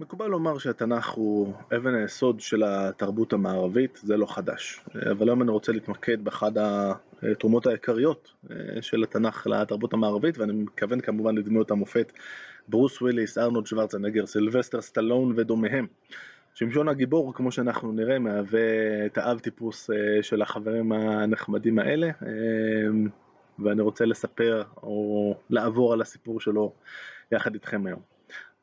מקובל 0.00 0.26
לומר 0.26 0.58
שהתנ"ך 0.58 1.08
הוא 1.08 1.52
אבן 1.76 1.94
היסוד 1.94 2.40
של 2.40 2.62
התרבות 2.66 3.32
המערבית, 3.32 4.00
זה 4.02 4.16
לא 4.16 4.26
חדש. 4.26 4.80
אבל 5.10 5.28
היום 5.28 5.42
אני 5.42 5.50
רוצה 5.50 5.72
להתמקד 5.72 6.24
באחד 6.24 6.52
התרומות 7.22 7.66
העיקריות 7.66 8.32
של 8.80 9.02
התנ"ך 9.02 9.46
לתרבות 9.46 9.92
המערבית, 9.92 10.38
ואני 10.38 10.52
מתכוון 10.52 11.00
כמובן 11.00 11.34
לדמויות 11.34 11.70
המופת 11.70 12.12
ברוס 12.68 13.02
וויליס, 13.02 13.38
ארנולד 13.38 13.66
שוורצנגר, 13.66 14.26
סילבסטר 14.26 14.80
סטלון 14.80 15.32
ודומיהם. 15.36 15.86
שמשון 16.54 16.88
הגיבור, 16.88 17.34
כמו 17.34 17.52
שאנחנו 17.52 17.92
נראה, 17.92 18.18
מהווה 18.18 18.60
את 19.06 19.18
האב 19.18 19.38
טיפוס 19.38 19.90
של 20.22 20.42
החברים 20.42 20.92
הנחמדים 20.92 21.78
האלה, 21.78 22.10
ואני 23.58 23.82
רוצה 23.82 24.04
לספר 24.04 24.62
או 24.82 25.34
לעבור 25.50 25.92
על 25.92 26.00
הסיפור 26.00 26.40
שלו 26.40 26.72
יחד 27.32 27.54
איתכם 27.54 27.86
היום. 27.86 28.13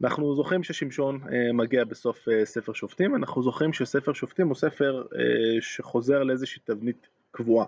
אנחנו 0.04 0.36
זוכרים 0.36 0.64
ששמשון 0.64 1.20
מגיע 1.54 1.84
בסוף 1.84 2.28
ספר 2.44 2.74
שופטים, 2.74 3.16
אנחנו 3.16 3.44
זוכרים 3.44 3.74
שספר 3.74 4.14
שופטים 4.14 4.48
הוא 4.48 4.56
ספר 4.56 5.04
שחוזר 5.62 6.24
לאיזושהי 6.24 6.62
תבנית 6.66 7.08
קבועה. 7.32 7.66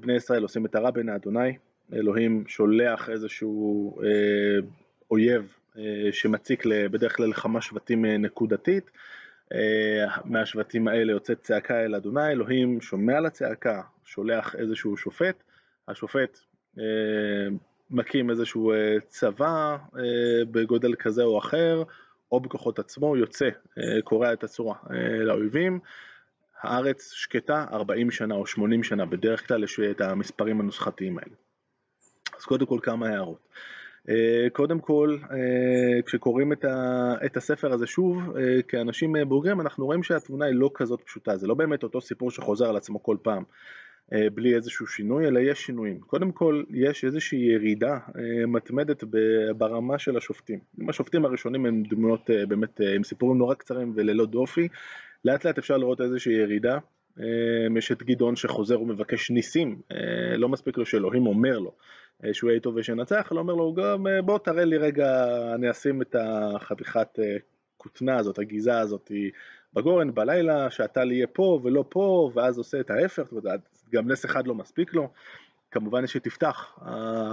בני 0.00 0.12
ישראל 0.16 0.42
עושים 0.42 0.66
את 0.66 0.74
הרע 0.74 0.90
בין 0.90 1.08
האדוני, 1.08 1.56
אלוהים 1.92 2.44
שולח 2.46 3.10
איזשהו 3.10 3.98
אויב 5.10 5.54
שמציק 6.12 6.64
בדרך 6.66 7.16
כלל 7.16 7.28
לכמה 7.30 7.60
שבטים 7.60 8.04
נקודתית, 8.06 8.90
מהשבטים 10.24 10.88
האלה 10.88 11.12
יוצאת 11.12 11.40
צעקה 11.40 11.84
אל 11.84 11.94
אדוני, 11.94 12.28
אלוהים 12.28 12.80
שומע 12.80 13.20
לצעקה, 13.20 13.82
שולח 14.04 14.54
איזשהו 14.58 14.96
שופט, 14.96 15.42
השופט 15.88 16.38
מקים 17.90 18.30
איזשהו 18.30 18.72
צבא 19.08 19.76
בגודל 20.50 20.94
כזה 20.94 21.22
או 21.22 21.38
אחר, 21.38 21.82
או 22.32 22.40
בכוחות 22.40 22.78
עצמו, 22.78 23.16
יוצא, 23.16 23.48
קורע 24.04 24.32
את 24.32 24.44
הצורה 24.44 24.74
לאויבים, 25.24 25.78
הארץ 26.60 27.12
שקטה 27.12 27.64
40 27.72 28.10
שנה 28.10 28.34
או 28.34 28.46
80 28.46 28.82
שנה, 28.82 29.06
בדרך 29.06 29.48
כלל 29.48 29.64
יש 29.64 29.80
את 29.80 30.00
המספרים 30.00 30.60
הנוסחתיים 30.60 31.18
האלה. 31.18 31.34
אז 32.38 32.44
קודם 32.44 32.66
כל 32.66 32.78
כמה 32.82 33.08
הערות. 33.08 33.48
קודם 34.52 34.80
כל, 34.80 35.18
כשקוראים 36.06 36.52
את 37.26 37.36
הספר 37.36 37.72
הזה 37.72 37.86
שוב, 37.86 38.22
כאנשים 38.68 39.14
בוגרים, 39.28 39.60
אנחנו 39.60 39.86
רואים 39.86 40.02
שהתמונה 40.02 40.44
היא 40.46 40.54
לא 40.54 40.70
כזאת 40.74 41.02
פשוטה, 41.02 41.36
זה 41.36 41.46
לא 41.46 41.54
באמת 41.54 41.82
אותו 41.82 42.00
סיפור 42.00 42.30
שחוזר 42.30 42.68
על 42.68 42.76
עצמו 42.76 43.02
כל 43.02 43.16
פעם. 43.22 43.44
בלי 44.34 44.54
איזשהו 44.54 44.86
שינוי, 44.86 45.26
אלא 45.26 45.38
יש 45.38 45.58
שינויים. 45.58 46.00
קודם 46.00 46.32
כל, 46.32 46.62
יש 46.70 47.04
איזושהי 47.04 47.38
ירידה 47.38 47.98
מתמדת 48.46 49.04
ברמה 49.56 49.98
של 49.98 50.16
השופטים. 50.16 50.58
השופטים 50.88 51.24
הראשונים 51.24 51.66
הם 51.66 51.82
דמויות 51.82 52.30
באמת 52.48 52.80
עם 52.94 53.04
סיפורים 53.04 53.38
נורא 53.38 53.54
קצרים 53.54 53.92
וללא 53.96 54.26
דופי, 54.26 54.68
לאט 55.24 55.44
לאט 55.44 55.58
אפשר 55.58 55.76
לראות 55.76 56.00
איזושהי 56.00 56.34
ירידה. 56.34 56.78
יש 57.78 57.92
את 57.92 58.02
גדעון 58.02 58.36
שחוזר 58.36 58.80
ומבקש 58.80 59.30
ניסים, 59.30 59.80
לא 60.36 60.48
מספיק 60.48 60.78
לו 60.78 60.86
שאלוהים 60.86 61.26
אומר 61.26 61.58
לו 61.58 61.72
שהוא 62.32 62.50
יהיה 62.50 62.60
טוב 62.60 62.76
ושנצח, 62.76 63.28
אלא 63.32 63.40
אומר 63.40 63.54
לו 63.54 63.74
גם 63.74 64.06
בוא 64.24 64.38
תראה 64.38 64.64
לי 64.64 64.76
רגע, 64.76 65.06
אני 65.54 65.70
אשים 65.70 66.02
את 66.02 66.16
החתיכת 66.18 67.18
כותנה 67.76 68.16
הזאת, 68.16 68.38
הגיזה 68.38 68.78
הזאת 68.78 69.12
בגורן 69.74 70.14
בלילה, 70.14 70.70
שהטל 70.70 71.12
יהיה 71.12 71.26
פה 71.26 71.60
ולא 71.62 71.84
פה, 71.88 72.30
ואז 72.34 72.58
עושה 72.58 72.80
את 72.80 72.90
ההפך, 72.90 73.32
גם 73.92 74.10
נס 74.10 74.24
אחד 74.24 74.46
לא 74.46 74.54
מספיק 74.54 74.94
לו. 74.94 75.08
כמובן 75.70 76.04
יש 76.04 76.16
את 76.16 76.26
יפתח, 76.26 76.78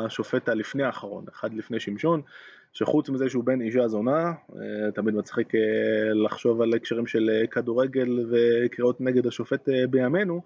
השופט 0.06 0.50
הלפני 0.50 0.84
האחרון, 0.84 1.26
אחד 1.30 1.54
לפני 1.54 1.80
שמשון, 1.80 2.22
שחוץ 2.74 3.10
מזה 3.10 3.30
שהוא 3.30 3.44
בן 3.44 3.62
אישה 3.62 3.88
זונה, 3.88 4.34
תמיד 4.96 5.16
מצחיק 5.16 5.52
לחשוב 6.14 6.62
על 6.62 6.74
הקשרים 6.74 7.08
של 7.08 7.30
כדורגל 7.52 8.20
וקריאות 8.32 9.02
נגד 9.02 9.28
השופט 9.28 9.70
בימינו, 9.90 10.42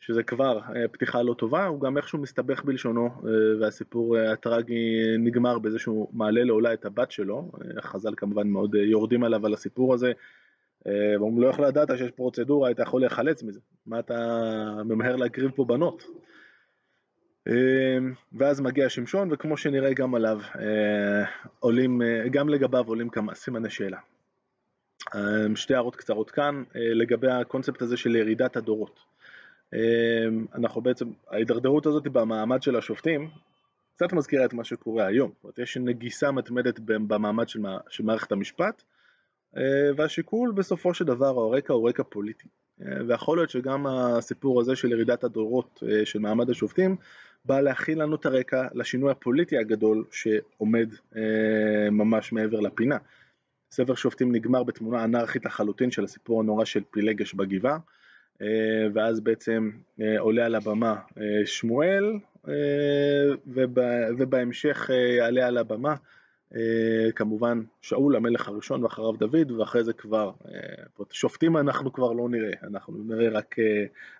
שזה 0.00 0.22
כבר 0.22 0.60
פתיחה 0.92 1.22
לא 1.22 1.34
טובה, 1.34 1.66
הוא 1.66 1.80
גם 1.80 1.96
איכשהו 1.96 2.18
מסתבך 2.18 2.64
בלשונו, 2.64 3.10
והסיפור 3.60 4.18
הטרגי 4.18 5.16
נגמר 5.18 5.58
בזה 5.58 5.78
שהוא 5.78 6.08
מעלה 6.12 6.44
לעולה 6.44 6.72
את 6.72 6.84
הבת 6.84 7.10
שלו, 7.10 7.50
חז"ל 7.80 8.14
כמובן 8.16 8.48
מאוד 8.48 8.74
יורדים 8.74 9.24
עליו 9.24 9.46
על 9.46 9.54
הסיפור 9.54 9.94
הזה, 9.94 10.12
ואומרים 10.86 11.42
לא 11.42 11.48
יכול 11.48 11.66
לדעת 11.66 11.88
שיש 11.98 12.10
פרוצדורה, 12.10 12.68
היית 12.68 12.78
יכול 12.78 13.00
להיחלץ 13.00 13.42
מזה, 13.42 13.60
מה 13.86 13.98
אתה 13.98 14.14
ממהר 14.84 15.16
להקריב 15.16 15.50
פה 15.50 15.64
בנות? 15.64 16.04
ואז 18.32 18.60
מגיע 18.60 18.88
שמשון, 18.88 19.28
וכמו 19.32 19.56
שנראה 19.56 19.92
גם 19.94 20.14
עליו, 20.14 20.40
עולים, 21.60 22.00
גם 22.30 22.48
לגביו 22.48 22.84
עולים 22.86 23.08
כמה 23.08 23.34
סימני 23.34 23.70
שאלה. 23.70 23.98
שתי 25.54 25.74
הערות 25.74 25.96
קצרות 25.96 26.30
כאן, 26.30 26.62
לגבי 26.74 27.30
הקונספט 27.30 27.82
הזה 27.82 27.96
של 27.96 28.16
ירידת 28.16 28.56
הדורות. 28.56 29.00
אנחנו 30.54 30.80
בעצם, 30.80 31.08
ההידרדרות 31.30 31.86
הזאת 31.86 32.08
במעמד 32.08 32.62
של 32.62 32.76
השופטים, 32.76 33.28
קצת 33.96 34.12
מזכירה 34.12 34.44
את 34.44 34.54
מה 34.54 34.64
שקורה 34.64 35.06
היום, 35.06 35.30
זאת 35.34 35.44
אומרת, 35.44 35.58
יש 35.58 35.76
נגיסה 35.76 36.30
מתמדת 36.30 36.80
במעמד 36.86 37.48
של 37.88 38.02
מערכת 38.02 38.32
המשפט, 38.32 38.82
והשיקול 39.96 40.52
בסופו 40.52 40.94
של 40.94 41.04
דבר, 41.04 41.26
הרקע 41.26 41.72
הוא 41.72 41.88
רקע 41.88 42.02
פוליטי. 42.02 42.48
ויכול 43.08 43.38
להיות 43.38 43.50
שגם 43.50 43.86
הסיפור 43.86 44.60
הזה 44.60 44.76
של 44.76 44.92
ירידת 44.92 45.24
הדורות 45.24 45.82
של 46.04 46.18
מעמד 46.18 46.50
השופטים, 46.50 46.96
בא 47.44 47.60
להכין 47.60 47.98
לנו 47.98 48.16
את 48.16 48.26
הרקע 48.26 48.66
לשינוי 48.74 49.10
הפוליטי 49.10 49.58
הגדול 49.58 50.04
שעומד 50.10 50.88
ממש 51.90 52.32
מעבר 52.32 52.60
לפינה. 52.60 52.96
ספר 53.70 53.94
שופטים 53.94 54.32
נגמר 54.32 54.62
בתמונה 54.62 55.04
אנרכית 55.04 55.44
לחלוטין 55.44 55.90
של 55.90 56.04
הסיפור 56.04 56.40
הנורא 56.40 56.64
של 56.64 56.82
פילגש 56.90 57.34
בגבעה, 57.34 57.78
ואז 58.94 59.20
בעצם 59.20 59.70
עולה 60.18 60.46
על 60.46 60.54
הבמה 60.54 60.96
שמואל, 61.44 62.12
ובהמשך 64.18 64.90
יעלה 65.18 65.46
על 65.46 65.58
הבמה 65.58 65.94
כמובן 67.14 67.62
שאול 67.82 68.16
המלך 68.16 68.48
הראשון 68.48 68.84
ואחריו 68.84 69.12
דוד 69.12 69.50
ואחרי 69.50 69.84
זה 69.84 69.92
כבר 69.92 70.30
שופטים 71.10 71.56
אנחנו 71.56 71.92
כבר 71.92 72.12
לא 72.12 72.28
נראה, 72.28 72.52
אנחנו 72.62 72.94
נראה 73.08 73.28
רק, 73.28 73.56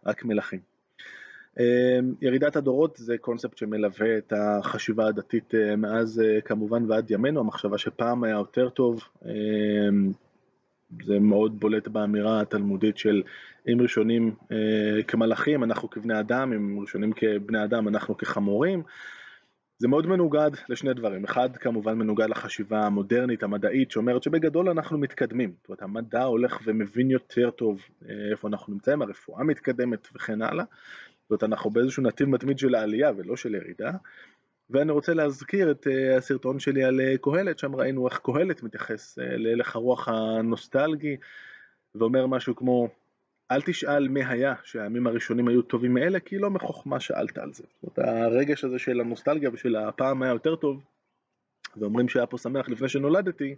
רק 0.07 0.25
מלכים. 0.25 0.61
ירידת 2.21 2.57
הדורות 2.57 2.97
זה 2.97 3.19
קונספט 3.19 3.57
שמלווה 3.57 4.19
את 4.19 4.33
החשיבה 4.37 5.07
הדתית 5.07 5.55
מאז 5.77 6.23
כמובן 6.45 6.91
ועד 6.91 7.11
ימינו, 7.11 7.41
המחשבה 7.41 7.79
שפעם 7.79 8.25
היה 8.25 8.35
יותר 8.35 8.69
טוב, 8.69 9.01
זה 11.05 11.19
מאוד 11.21 11.61
בולט 11.61 11.89
באמירה 11.89 12.41
התלמודית 12.41 12.99
של 12.99 13.23
אם 13.69 13.81
ראשונים 13.81 14.35
כמלאכים 15.09 15.65
אנחנו 15.65 15.91
כבני 15.91 16.21
אדם, 16.21 16.53
אם 16.53 16.81
ראשונים 16.81 17.13
כבני 17.13 17.65
אדם 17.65 17.89
אנחנו 17.89 18.17
כחמורים, 18.17 18.83
זה 19.79 19.89
מאוד 19.89 20.07
מנוגד 20.07 20.51
לשני 20.69 20.95
דברים, 20.95 21.25
אחד 21.25 21.57
כמובן 21.57 21.99
מנוגד 21.99 22.29
לחשיבה 22.29 22.81
המודרנית 22.81 23.43
המדעית 23.43 23.91
שאומרת 23.91 24.23
שבגדול 24.23 24.69
אנחנו 24.69 24.99
מתקדמים, 24.99 25.55
זאת 25.57 25.69
אומרת 25.69 25.83
המדע 25.83 26.23
הולך 26.23 26.61
ומבין 26.65 27.11
יותר 27.11 27.51
טוב 27.51 27.81
איפה 28.31 28.49
אנחנו 28.49 28.73
נמצאים, 28.73 29.03
הרפואה 29.03 29.45
מתקדמת 29.45 30.09
וכן 30.15 30.43
הלאה, 30.43 30.65
זאת 30.65 31.31
אומרת 31.31 31.43
אנחנו 31.43 31.71
באיזשהו 31.71 32.03
נתיב 32.03 32.29
מתמיד 32.29 32.59
של 32.59 32.75
העלייה 32.75 33.13
ולא 33.17 33.37
של 33.37 33.55
ירידה, 33.55 33.91
ואני 34.71 34.93
רוצה 34.93 35.15
להזכיר 35.15 35.71
את 35.71 35.87
הסרטון 36.17 36.59
שלי 36.59 36.85
על 36.85 37.01
קהלת, 37.21 37.59
שם 37.59 37.77
ראינו 37.77 38.09
איך 38.09 38.19
קהלת 38.19 38.63
מתייחס 38.63 39.19
להלך 39.19 39.77
הרוח 39.77 40.09
הנוסטלגי 40.09 41.17
ואומר 41.95 42.27
משהו 42.27 42.57
כמו 42.57 42.89
אל 43.51 43.63
תשאל 43.63 44.09
מה 44.09 44.29
היה 44.29 44.55
שהימים 44.65 45.07
הראשונים 45.07 45.49
היו 45.49 45.63
טובים 45.63 45.95
מאלה, 45.95 46.21
כי 46.21 46.39
לא 46.39 46.51
מחוכמה 46.51 47.01
שאלת 47.01 47.39
על 47.39 47.53
זה. 47.53 47.65
זאת 47.83 47.99
אומרת, 47.99 48.09
הרגש 48.09 48.65
הזה 48.65 48.79
של 48.79 49.01
הנוסטלגיה 49.01 49.51
ושל 49.53 49.77
הפעם 49.77 50.23
היה 50.23 50.33
יותר 50.33 50.57
טוב, 50.57 50.85
ואומרים 51.77 52.09
שהיה 52.09 52.27
פה 52.27 52.39
שמח 52.39 52.69
לפני 52.69 52.89
שנולדתי, 52.89 53.55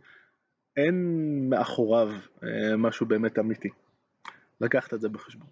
אין 0.76 1.06
מאחוריו 1.48 2.12
משהו 2.78 3.06
באמת 3.06 3.38
אמיתי. 3.38 3.68
לקחת 4.60 4.94
את 4.94 5.00
זה 5.00 5.08
בחשבון. 5.08 5.48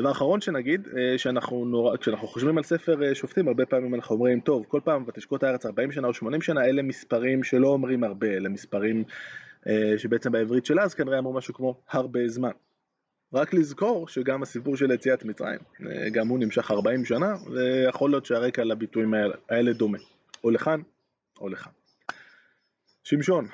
דבר 0.00 0.10
אחרון 0.10 0.40
שנגיד, 0.40 0.88
שאנחנו 1.16 1.64
נורא, 1.64 1.96
כשאנחנו 1.96 2.28
חושבים 2.28 2.58
על 2.58 2.64
ספר 2.64 3.14
שופטים, 3.14 3.48
הרבה 3.48 3.66
פעמים 3.66 3.94
אנחנו 3.94 4.14
אומרים, 4.14 4.40
טוב, 4.40 4.64
כל 4.68 4.80
פעם 4.84 5.04
ותשקוט 5.06 5.42
הארץ 5.42 5.66
40 5.66 5.92
שנה 5.92 6.08
או 6.08 6.14
80 6.14 6.42
שנה, 6.42 6.64
אלה 6.64 6.82
מספרים 6.82 7.44
שלא 7.44 7.68
אומרים 7.68 8.04
הרבה, 8.04 8.26
אלה 8.26 8.48
מספרים 8.48 9.04
שבעצם 9.96 10.32
בעברית 10.32 10.66
של 10.66 10.80
אז 10.80 10.94
כנראה 10.94 11.18
אמרו 11.18 11.32
משהו 11.32 11.54
כמו 11.54 11.80
הרבה 11.90 12.28
זמן. 12.28 12.50
רק 13.34 13.54
לזכור 13.54 14.08
שגם 14.08 14.42
הסיפור 14.42 14.76
של 14.76 14.90
יציאת 14.90 15.24
מצרים, 15.24 15.58
גם 16.12 16.28
הוא 16.28 16.38
נמשך 16.38 16.70
40 16.70 17.04
שנה, 17.04 17.34
ויכול 17.52 18.10
להיות 18.10 18.26
שהרקע 18.26 18.64
לביטויים 18.64 19.14
האלה 19.48 19.72
דומה, 19.72 19.98
או 20.44 20.50
לכאן 20.50 20.80
או 21.40 21.48
לכאן. 21.48 21.72
שמשון, 23.04 23.46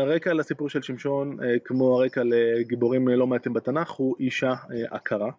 הרקע 0.00 0.32
לסיפור 0.32 0.68
של 0.68 0.82
שמשון, 0.82 1.36
כמו 1.64 2.00
הרקע 2.00 2.22
לגיבורים 2.24 3.08
לא 3.08 3.26
מעטים 3.26 3.52
בתנ"ך, 3.52 3.90
הוא 3.90 4.16
אישה 4.20 4.54
עקרה, 4.90 5.30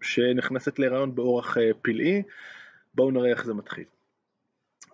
שנכנסת 0.00 0.78
להיריון 0.78 1.14
באורח 1.14 1.56
פלאי, 1.82 2.22
בואו 2.94 3.10
נראה 3.10 3.30
איך 3.30 3.44
זה 3.44 3.54
מתחיל. 3.54 3.84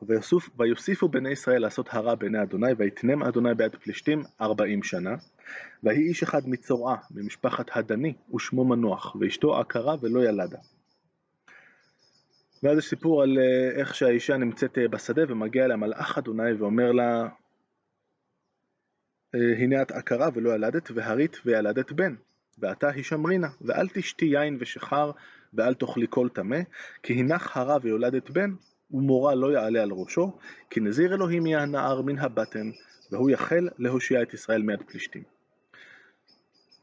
ויוסיף, 0.06 0.50
ויוסיפו 0.58 1.08
בני 1.08 1.30
ישראל 1.30 1.62
לעשות 1.62 1.88
הרע 1.90 2.14
בעיני 2.14 2.42
אדוני, 2.42 2.72
ויתנם 2.78 3.22
אדוני 3.22 3.54
ביד 3.54 3.76
פלישתים 3.76 4.22
ארבעים 4.40 4.82
שנה. 4.82 5.14
ויהי 5.82 6.08
איש 6.08 6.22
אחד 6.22 6.48
מצורעה, 6.48 6.96
ממשפחת 7.10 7.76
הדני, 7.76 8.14
ושמו 8.34 8.64
מנוח, 8.64 9.16
ואשתו 9.20 9.60
עקרה 9.60 9.96
ולא 10.00 10.24
ילדה. 10.24 10.58
ואז 12.62 12.78
יש 12.78 12.88
סיפור 12.88 13.22
על 13.22 13.38
אה, 13.38 13.80
איך 13.80 13.94
שהאישה 13.94 14.36
נמצאת 14.36 14.78
אה, 14.78 14.88
בשדה 14.88 15.22
ומגיע 15.28 15.64
אליה 15.64 15.76
מלאך 15.76 16.18
אדוני 16.18 16.52
ואומר 16.52 16.92
לה 16.92 17.28
אה, 19.34 19.40
הנה 19.58 19.82
את 19.82 19.90
עקרה 19.90 20.28
ולא 20.34 20.54
ילדת 20.54 20.90
והרית 20.94 21.36
וילדת 21.46 21.92
בן 21.92 22.14
ועתה 22.58 22.88
הישמרינה 22.88 23.48
ואל 23.60 23.88
תשתי 23.88 24.24
יין 24.24 24.56
ושחר 24.60 25.10
ואל 25.54 25.74
תאכלי 25.74 26.06
כל 26.10 26.28
טמא 26.28 26.60
כי 27.02 27.12
הנך 27.12 27.56
הרה 27.56 27.76
ויולדת 27.82 28.30
בן 28.30 28.50
ומורה 28.92 29.34
לא 29.34 29.52
יעלה 29.52 29.82
על 29.82 29.90
ראשו 29.92 30.32
כי 30.70 30.80
נזיר 30.80 31.14
אלוהים 31.14 31.46
יהיה 31.46 31.62
הנער 31.62 32.02
מן 32.02 32.18
הבטן 32.18 32.70
והוא 33.12 33.30
יחל 33.30 33.68
להושיע 33.78 34.22
את 34.22 34.34
ישראל 34.34 34.62
מיד 34.62 34.82
פלישתים 34.82 35.22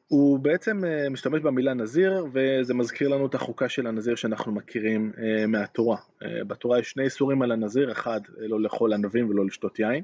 הוא 0.10 0.40
בעצם 0.40 0.86
אה, 0.86 1.10
משתמש 1.10 1.42
במילה 1.42 1.74
נזיר 1.74 2.26
וזה 2.34 2.74
מזכיר 2.74 3.08
לנו 3.08 3.26
את 3.26 3.36
החוקה 3.36 3.70
של 3.70 3.88
הנזיר 3.88 4.16
שאנחנו 4.16 4.52
מכירים 4.52 5.12
אה, 5.18 5.48
מהתורה. 5.48 5.98
אה, 6.24 6.44
בתורה 6.48 6.80
יש 6.80 6.90
שני 6.90 7.04
איסורים 7.04 7.42
על 7.42 7.52
הנזיר, 7.52 7.92
אחד 7.92 8.22
לא 8.38 8.62
לאכול 8.62 8.94
ענבים 8.94 9.30
ולא 9.30 9.46
לשתות 9.46 9.80
יין 9.80 10.04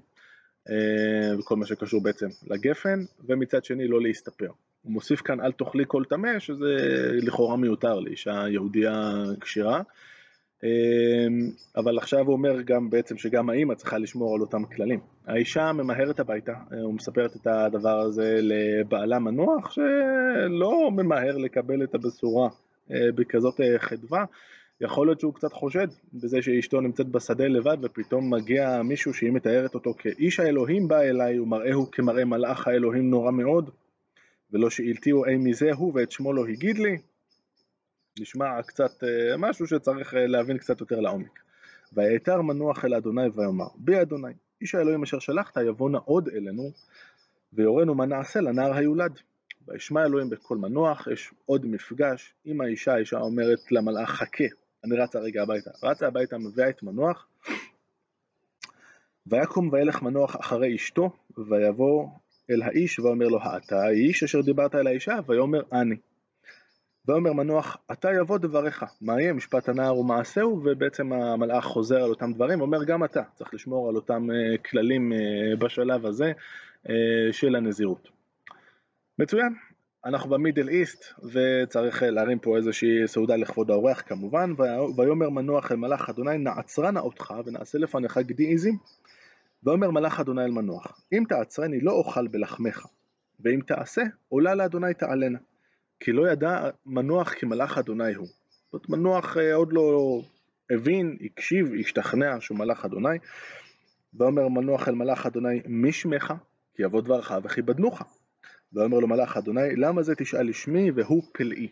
וכל 1.40 1.56
מה 1.56 1.66
שקשור 1.66 2.04
בעצם 2.04 2.28
לגפן 2.48 3.00
ומצד 3.28 3.66
שני 3.66 3.88
לא 3.88 4.02
להסתפר. 4.02 4.50
הוא 4.82 4.92
מוסיף 4.92 5.22
כאן 5.22 5.42
אל 5.42 5.52
תאכלי 5.52 5.84
כל 5.88 6.04
טמא 6.10 6.40
שזה 6.40 6.78
לכאורה 7.22 7.58
מיותר 7.58 8.00
לאישה 8.00 8.44
יהודייה 8.50 9.24
כשירה 9.42 9.82
אבל 11.78 11.98
עכשיו 11.98 12.26
הוא 12.26 12.34
אומר 12.34 12.62
גם 12.62 12.90
בעצם 12.90 13.18
שגם 13.18 13.50
האימא 13.50 13.74
צריכה 13.74 13.98
לשמור 13.98 14.36
על 14.36 14.42
אותם 14.42 14.66
כללים. 14.66 15.00
האישה 15.28 15.72
ממהרת 15.74 16.20
הביתה, 16.20 16.52
אה, 16.52 16.82
הוא 16.82 16.94
מספרת 16.94 17.36
את 17.36 17.48
הדבר 17.48 18.00
הזה 18.00 18.40
לבעלה 18.42 19.20
מנוח 19.20 19.72
שלא 19.72 20.92
ממהר 20.92 21.38
לקבל 21.38 21.84
את 21.84 21.96
הבשורה 21.96 22.50
אה, 22.92 23.12
בכזאת 23.16 23.62
אה, 23.62 23.80
חדווה. 23.80 24.26
יכול 24.82 25.08
להיות 25.08 25.20
שהוא 25.20 25.34
קצת 25.34 25.54
חושד 25.54 25.88
בזה 26.14 26.42
שאשתו 26.42 26.82
נמצאת 26.82 27.08
בשדה 27.08 27.48
לבד 27.48 27.78
ופתאום 27.82 28.34
מגיע 28.34 28.82
מישהו 28.82 29.14
שהיא 29.14 29.32
מתארת 29.32 29.76
אותו 29.76 29.94
כאיש 29.98 30.40
האלוהים 30.40 30.88
בא 30.88 31.02
אליי 31.02 31.40
ומראהו 31.40 31.92
כמראה 31.92 32.26
מלאך 32.26 32.68
האלוהים 32.68 33.10
נורא 33.10 33.32
מאוד 33.32 33.70
ולא 34.52 34.70
שאילתיהו 34.70 35.26
אי 35.26 35.38
מזה 35.38 35.72
הוא 35.74 35.92
ואת 35.96 36.12
שמו 36.12 36.34
לא 36.34 36.48
הגיד 36.48 36.78
לי 36.78 36.98
נשמע 38.20 38.62
קצת 38.64 39.04
אה, 39.04 39.38
משהו 39.38 39.68
שצריך 39.68 40.14
אה, 40.14 40.28
להבין 40.28 40.58
קצת 40.58 40.82
יותר 40.82 41.00
לעומק. 41.00 41.40
ויתר 41.94 42.42
מנוח 42.42 42.86
אל 42.86 42.94
אדוני 42.94 43.28
ויאמר, 43.36 43.68
בי 43.76 44.02
אדוני, 44.02 44.34
איש 44.62 44.76
האלוהים 44.76 45.04
אשר 45.04 45.20
שלחת 45.20 45.58
יבוא 45.58 45.90
נא 45.90 46.00
עוד 46.06 46.30
אלינו, 46.30 46.72
ויורנו 47.54 47.96
מה 47.96 48.06
נעשה 48.06 48.42
לנער 48.42 48.74
היולד. 48.74 49.20
וישמע 49.68 50.06
אלוהים 50.06 50.30
בקול 50.30 50.58
מנוח, 50.58 51.08
יש 51.08 51.32
עוד 51.46 51.66
מפגש 51.66 52.34
עם 52.46 52.62
האישה, 52.62 52.94
האישה 52.94 53.18
אומרת 53.18 53.72
למלאך 53.72 54.10
חכה, 54.10 54.44
אני 54.84 54.96
רצה 54.96 55.20
רגע 55.20 55.44
הביתה. 55.44 55.72
רצה 55.84 56.08
הביתה, 56.08 56.38
מביאה 56.38 56.70
את 56.70 56.84
מנוח, 56.84 57.28
ויקום 59.28 59.70
וילך 59.72 60.02
מנוח 60.02 60.36
אחרי 60.40 60.76
אשתו, 60.76 61.10
ויבוא 61.38 62.08
אל 62.50 62.62
האיש 62.62 63.00
ואומר 63.00 63.28
לו, 63.28 63.40
האתה 63.42 63.76
האיש 63.76 64.24
אשר 64.24 64.42
דיברת 64.42 64.76
אל 64.76 64.88
האישה? 64.88 65.20
ויאמר 65.28 65.62
אני. 65.72 65.96
ויאמר 67.08 67.34
מנוח, 67.34 67.78
אתה 67.92 68.10
יבוא 68.22 68.38
דבריך, 68.38 68.86
מה 69.02 69.22
יהיה 69.22 69.34
משפט 69.34 69.70
הנער 69.70 69.98
ומעשהו, 69.98 70.62
ובעצם 70.66 71.14
המלאך 71.14 71.66
חוזר 71.66 72.04
על 72.04 72.10
אותם 72.10 72.34
דברים, 72.34 72.62
אומר 72.62 72.84
גם 72.84 73.04
אתה, 73.04 73.22
צריך 73.34 73.54
לשמור 73.54 73.90
על 73.90 73.96
אותם 73.96 74.28
אה, 74.32 74.58
כללים 74.58 75.14
אה, 75.14 75.56
בשלב 75.60 76.06
הזה 76.06 76.32
אה, 76.90 76.94
של 77.32 77.56
הנזירות. 77.56 78.10
מצוין, 79.20 79.54
אנחנו 80.06 80.30
במידל 80.30 80.70
איסט, 80.70 81.04
וצריך 81.34 82.04
להרים 82.04 82.40
פה 82.40 82.58
איזושהי 82.58 83.08
סעודה 83.08 83.36
לכבוד 83.36 83.72
האורח 83.72 84.02
כמובן, 84.06 84.54
ויאמר 84.98 85.30
מנוח 85.30 85.72
אל 85.72 85.78
מלאך 85.78 86.10
אדוני, 86.10 86.38
נא 86.38 87.00
אותך 87.00 87.34
ונעשה 87.46 87.78
לפניך 87.78 88.18
גדי 88.18 88.54
עזים. 88.54 88.78
ויאמר 89.64 89.92
מלאך 89.92 90.20
אדוני 90.20 90.44
אל 90.44 90.52
מנוח, 90.52 91.02
אם 91.14 91.24
תעצרני 91.30 91.80
לא 91.80 91.92
אוכל 91.92 92.28
בלחמך, 92.28 92.86
ואם 93.40 93.60
תעשה, 93.68 94.02
עולה 94.30 94.56
לאדוני 94.56 94.94
תעלנה. 94.94 95.40
כי 96.00 96.12
לא 96.12 96.32
ידע 96.32 96.70
מנוח 96.86 97.34
כי 97.34 97.46
מלאך 97.46 97.78
אדוני 97.78 98.14
הוא. 98.14 98.28
זאת 98.72 98.90
מנוח 98.90 99.38
אה, 99.38 99.56
עוד 99.56 99.74
לא 99.74 100.20
הבין, 100.72 101.18
הקשיב, 101.22 101.72
השתכנע 101.80 102.36
שהוא 102.40 102.58
מלאך 102.58 102.86
אדוני. 102.86 103.18
ואומר 104.14 104.48
מנוח 104.48 104.88
אל 104.88 104.96
מלאך 104.96 105.26
אדוני, 105.26 105.62
מי 105.66 105.92
שמך? 105.92 106.34
כי 106.76 106.84
יבוא 106.84 107.02
דברך 107.02 107.32
וכיבדנוך. 107.44 108.02
ואומר 108.74 109.00
לו 109.00 109.08
מלאך 109.08 109.38
אדוני, 109.38 109.76
למה 109.76 110.04
זה 110.04 110.16
תשאל 110.16 110.50
לשמי 110.50 110.92
והוא 110.92 111.24
פלאי. 111.34 111.68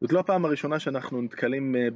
זאת 0.00 0.12
לא 0.12 0.20
הפעם 0.20 0.44
הראשונה 0.44 0.78
שאנחנו 0.78 1.22
נתקלים 1.22 1.76
אה, 1.76 1.88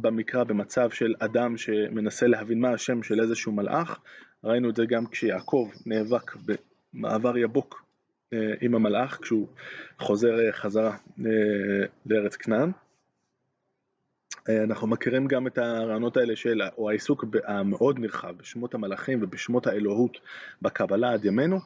במקרא 0.00 0.44
במצב 0.44 0.90
של 0.90 1.14
אדם 1.18 1.56
שמנסה 1.56 2.26
להבין 2.26 2.60
מה 2.60 2.70
השם 2.72 3.02
של 3.02 3.20
איזשהו 3.20 3.52
מלאך. 3.52 4.00
ראינו 4.44 4.70
את 4.70 4.76
זה 4.76 4.84
גם 4.88 5.06
כשיעקב 5.06 5.70
נאבק 5.86 6.36
במעבר 6.94 7.36
יבוק 7.36 7.83
עם 8.60 8.74
המלאך 8.74 9.18
כשהוא 9.22 9.48
חוזר 9.98 10.40
אה, 10.40 10.52
חזרה 10.52 10.96
אה, 11.26 11.86
לארץ 12.06 12.36
כנען. 12.36 12.70
אנחנו 14.48 14.86
מכירים 14.86 15.26
גם 15.26 15.46
את 15.46 15.58
הרעיונות 15.58 16.16
האלה 16.16 16.36
של, 16.36 16.62
או 16.78 16.90
העיסוק 16.90 17.24
המאוד 17.44 17.98
נרחב 17.98 18.38
בשמות 18.38 18.74
המלאכים 18.74 19.18
ובשמות 19.22 19.66
האלוהות 19.66 20.18
בקבלה 20.62 21.12
עד 21.12 21.24
ימינו. 21.24 21.58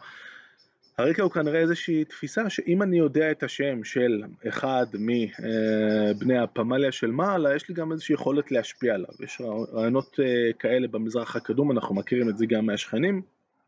הרקע 0.99 1.23
הוא 1.23 1.31
כנראה 1.31 1.61
איזושהי 1.61 2.05
תפיסה 2.05 2.51
שאם 2.51 2.83
אני 2.83 2.99
יודע 2.99 3.31
את 3.31 3.43
השם 3.43 3.85
של 3.85 4.23
אחד 4.49 4.87
מבני 4.95 6.39
הפמליה 6.39 6.93
של 6.93 7.11
מעלה, 7.11 7.57
יש 7.57 7.69
לי 7.69 7.75
גם 7.75 7.93
איזושהי 7.93 8.13
יכולת 8.13 8.53
להשפיע 8.53 8.95
עליו. 8.95 9.15
יש 9.21 9.41
רעיונות 9.73 10.17
כאלה 10.59 10.89
במזרח 10.89 11.37
הקדום, 11.37 11.73
אנחנו 11.73 11.95
מכירים 11.95 12.29
את 12.29 12.39
זה 12.39 12.47
גם 12.47 12.67
מהשכנים, 12.67 13.23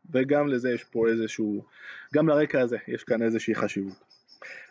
וגם 0.09 0.47
לזה 0.47 0.69
יש 0.69 0.83
פה 0.83 1.07
איזשהו, 1.07 1.63
גם 2.13 2.29
לרקע 2.29 2.61
הזה 2.61 2.77
יש 2.87 3.03
כאן 3.03 3.21
איזושהי 3.21 3.55
חשיבות. 3.55 4.03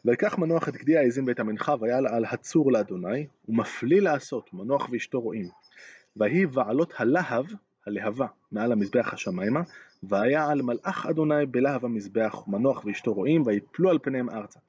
ויקח 0.05 0.39
מנוח 0.39 0.69
את 0.69 0.77
גדי 0.77 0.97
העזים 0.97 1.25
בית 1.25 1.41
המנחה 1.41 1.75
ויעל 1.81 2.07
על 2.07 2.25
הצור 2.25 2.73
לאדוני, 2.73 3.27
ומפליא 3.49 4.01
לעשות, 4.01 4.55
מנוח 4.55 4.89
ואשתו 4.91 5.21
רואים. 5.21 5.49
ויהי 6.17 6.47
בעלות 6.47 6.93
הלהב, 6.97 7.45
הלהבה, 7.87 8.27
מעל 8.53 8.73
המזבח 8.73 9.13
השמיימה, 9.13 9.61
והיה 10.03 10.51
על 10.51 10.63
מלאך 10.63 11.07
אדוני 11.07 11.47
בלהב 11.47 11.85
המזבח, 11.85 12.49
ומנוח 12.49 12.85
ואשתו 12.85 13.13
רואים, 13.13 13.43
ויפלו 13.47 13.91
על 13.91 13.99
פניהם 14.03 14.31
ארצה. 14.31 14.61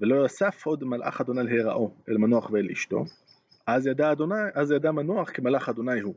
ולא 0.00 0.14
יוסף 0.14 0.66
עוד 0.66 0.84
מלאך 0.84 1.20
אדוני 1.20 1.42
להיראו 1.42 1.90
אל 2.08 2.16
מנוח 2.16 2.50
ואל 2.50 2.68
אשתו, 2.72 3.04
אז 3.66 3.86
ידע 3.86 4.12
אדוני, 4.12 4.34
אז 4.54 4.70
ידע 4.70 4.90
מנוח 4.90 5.30
כי 5.30 5.40
מלאך 5.40 5.68
אדוני 5.68 6.00
הוא. 6.00 6.14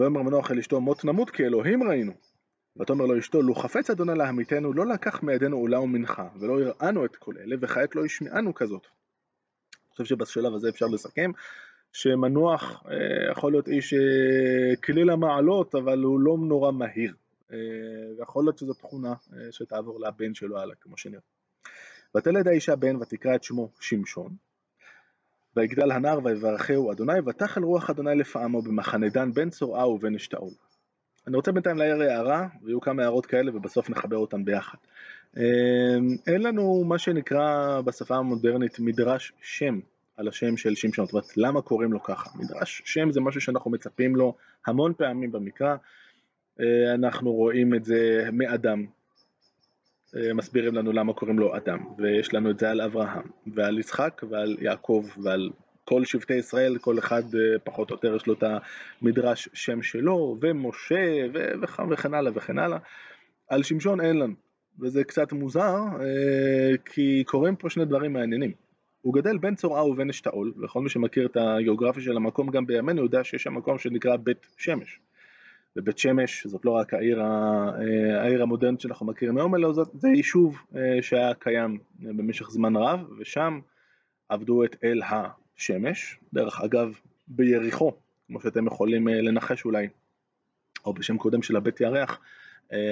ויאמר 0.00 0.22
מנוח 0.22 0.50
אל 0.50 0.58
אשתו 0.58 0.80
מות 0.80 1.04
נמות 1.04 1.30
כי 1.30 1.44
אלוהים 1.44 1.82
ראינו. 1.82 2.12
ותאמר 2.76 3.06
לו 3.06 3.18
אשתו 3.18 3.42
לו 3.42 3.54
חפץ 3.54 3.90
אדוני 3.90 4.18
להמיתנו 4.18 4.72
לא 4.72 4.86
לקח 4.86 5.22
מידינו 5.22 5.56
עולה 5.56 5.80
ומנחה 5.80 6.28
ולא 6.40 6.60
יראנו 6.60 7.04
את 7.04 7.16
כל 7.16 7.34
אלה 7.38 7.56
וכעת 7.60 7.96
לא 7.96 8.06
ישמענו 8.06 8.54
כזאת. 8.54 8.86
אני 8.86 9.90
חושב 9.90 10.04
שבשלב 10.04 10.54
הזה 10.54 10.68
אפשר 10.68 10.86
לסכם 10.86 11.30
שמנוח 11.92 12.82
אה, 12.90 13.32
יכול 13.32 13.52
להיות 13.52 13.68
איש 13.68 13.94
אה, 13.94 14.76
כליל 14.84 15.10
המעלות 15.10 15.74
אבל 15.74 16.02
הוא 16.02 16.20
לא 16.20 16.36
נורא 16.48 16.72
מהיר. 16.72 17.14
אה, 17.52 17.56
ויכול 18.18 18.44
להיות 18.44 18.58
שזו 18.58 18.74
תכונה 18.74 19.14
שתעבור 19.50 20.00
לבן 20.00 20.34
שלו 20.34 20.58
הלאה 20.58 20.74
כמו 20.80 20.96
שנראה. 20.96 21.22
ותלד 22.16 22.48
האישה 22.48 22.76
בן 22.76 22.96
ותקרא 22.96 23.34
את 23.34 23.42
שמו 23.42 23.70
שמשון 23.80 24.36
ויגדל 25.56 25.92
הנער 25.92 26.18
ויברכהו 26.24 26.92
אדוני, 26.92 27.20
ותחל 27.26 27.62
רוח 27.62 27.90
אדוני 27.90 28.14
לפעמו 28.14 28.62
במחנה 28.62 29.08
דן 29.08 29.32
בין 29.32 29.50
צורעה 29.50 29.88
ובין 29.88 30.14
אשתאול. 30.14 30.50
אני 31.26 31.36
רוצה 31.36 31.52
בינתיים 31.52 31.76
להעיר 31.76 32.02
הערה, 32.02 32.48
ויהיו 32.62 32.80
כמה 32.80 33.02
הערות 33.02 33.26
כאלה 33.26 33.56
ובסוף 33.56 33.90
נחבר 33.90 34.16
אותן 34.16 34.44
ביחד. 34.44 34.78
אמ, 35.36 35.42
אין 36.26 36.42
לנו 36.42 36.84
מה 36.84 36.98
שנקרא 36.98 37.80
בשפה 37.80 38.16
המודרנית 38.16 38.78
מדרש 38.78 39.32
שם 39.42 39.80
על 40.16 40.28
השם 40.28 40.56
של 40.56 40.74
שמשון, 40.74 41.06
זאת 41.06 41.12
אומרת 41.12 41.36
למה 41.36 41.62
קוראים 41.62 41.92
לו 41.92 42.02
ככה? 42.02 42.30
מדרש 42.38 42.82
שם 42.84 43.12
זה 43.12 43.20
משהו 43.20 43.40
שאנחנו 43.40 43.70
מצפים 43.70 44.16
לו 44.16 44.34
המון 44.66 44.94
פעמים 44.94 45.32
במקרא, 45.32 45.76
אה, 46.60 46.94
אנחנו 46.94 47.32
רואים 47.32 47.74
את 47.74 47.84
זה 47.84 48.28
מאדם, 48.32 48.86
מסבירים 50.34 50.74
לנו 50.74 50.92
למה 50.92 51.12
קוראים 51.12 51.38
לו 51.38 51.56
אדם, 51.56 51.78
ויש 51.98 52.34
לנו 52.34 52.50
את 52.50 52.58
זה 52.58 52.70
על 52.70 52.80
אברהם, 52.80 53.22
ועל 53.54 53.78
יצחק, 53.78 54.22
ועל 54.30 54.56
יעקב, 54.60 55.04
ועל 55.22 55.50
כל 55.84 56.04
שבטי 56.04 56.34
ישראל, 56.34 56.78
כל 56.78 56.98
אחד 56.98 57.22
אה, 57.34 57.58
פחות 57.64 57.90
או 57.90 57.94
יותר 57.94 58.16
יש 58.16 58.26
לו 58.26 58.34
את 58.34 58.44
המדרש 59.02 59.48
שם 59.52 59.82
שלו, 59.82 60.38
ומשה, 60.40 61.26
וכן 61.90 62.14
הלאה 62.14 62.32
וכן 62.34 62.58
הלאה. 62.58 62.78
על 63.48 63.62
שמשון 63.62 64.00
אין 64.00 64.18
לנו, 64.18 64.34
וזה 64.80 65.04
קצת 65.04 65.32
מוזר, 65.32 65.76
אה, 66.00 66.76
כי 66.84 67.24
קורים 67.26 67.56
פה 67.56 67.70
שני 67.70 67.84
דברים 67.84 68.12
מעניינים. 68.12 68.52
הוא 69.02 69.14
גדל 69.14 69.38
בין 69.38 69.54
צורעה 69.54 69.86
ובין 69.86 70.10
אשתאול, 70.10 70.52
וכל 70.64 70.80
מי 70.80 70.88
שמכיר 70.88 71.26
את 71.26 71.36
הגיאוגרפיה 71.36 72.02
של 72.02 72.16
המקום 72.16 72.50
גם 72.50 72.66
בימינו 72.66 73.02
יודע 73.02 73.24
שיש 73.24 73.42
שם 73.42 73.54
מקום 73.54 73.78
שנקרא 73.78 74.16
בית 74.16 74.46
שמש. 74.56 75.00
ובית 75.76 75.98
שמש 75.98 76.46
זאת 76.46 76.64
לא 76.64 76.70
רק 76.70 76.94
העיר, 76.94 77.20
אה, 77.20 78.22
העיר 78.22 78.42
המודרנית 78.42 78.80
שאנחנו 78.80 79.06
מכירים 79.06 79.38
היום, 79.38 79.54
אלא 79.54 79.72
זאת, 79.72 79.88
זה 79.94 80.08
יישוב 80.08 80.58
אה, 80.76 81.02
שהיה 81.02 81.34
קיים 81.34 81.78
במשך 81.98 82.50
זמן 82.50 82.76
רב, 82.76 83.00
ושם 83.18 83.60
עבדו 84.28 84.64
את 84.64 84.76
אל 84.84 85.00
השמש, 85.02 86.18
דרך 86.32 86.60
אגב 86.60 86.98
ביריחו, 87.28 87.92
כמו 88.26 88.40
שאתם 88.40 88.66
יכולים 88.66 89.08
אה, 89.08 89.20
לנחש 89.20 89.64
אולי, 89.64 89.88
או 90.84 90.94
בשם 90.94 91.18
קודם 91.18 91.42
של 91.42 91.56
הבית 91.56 91.80
ירח, 91.80 92.20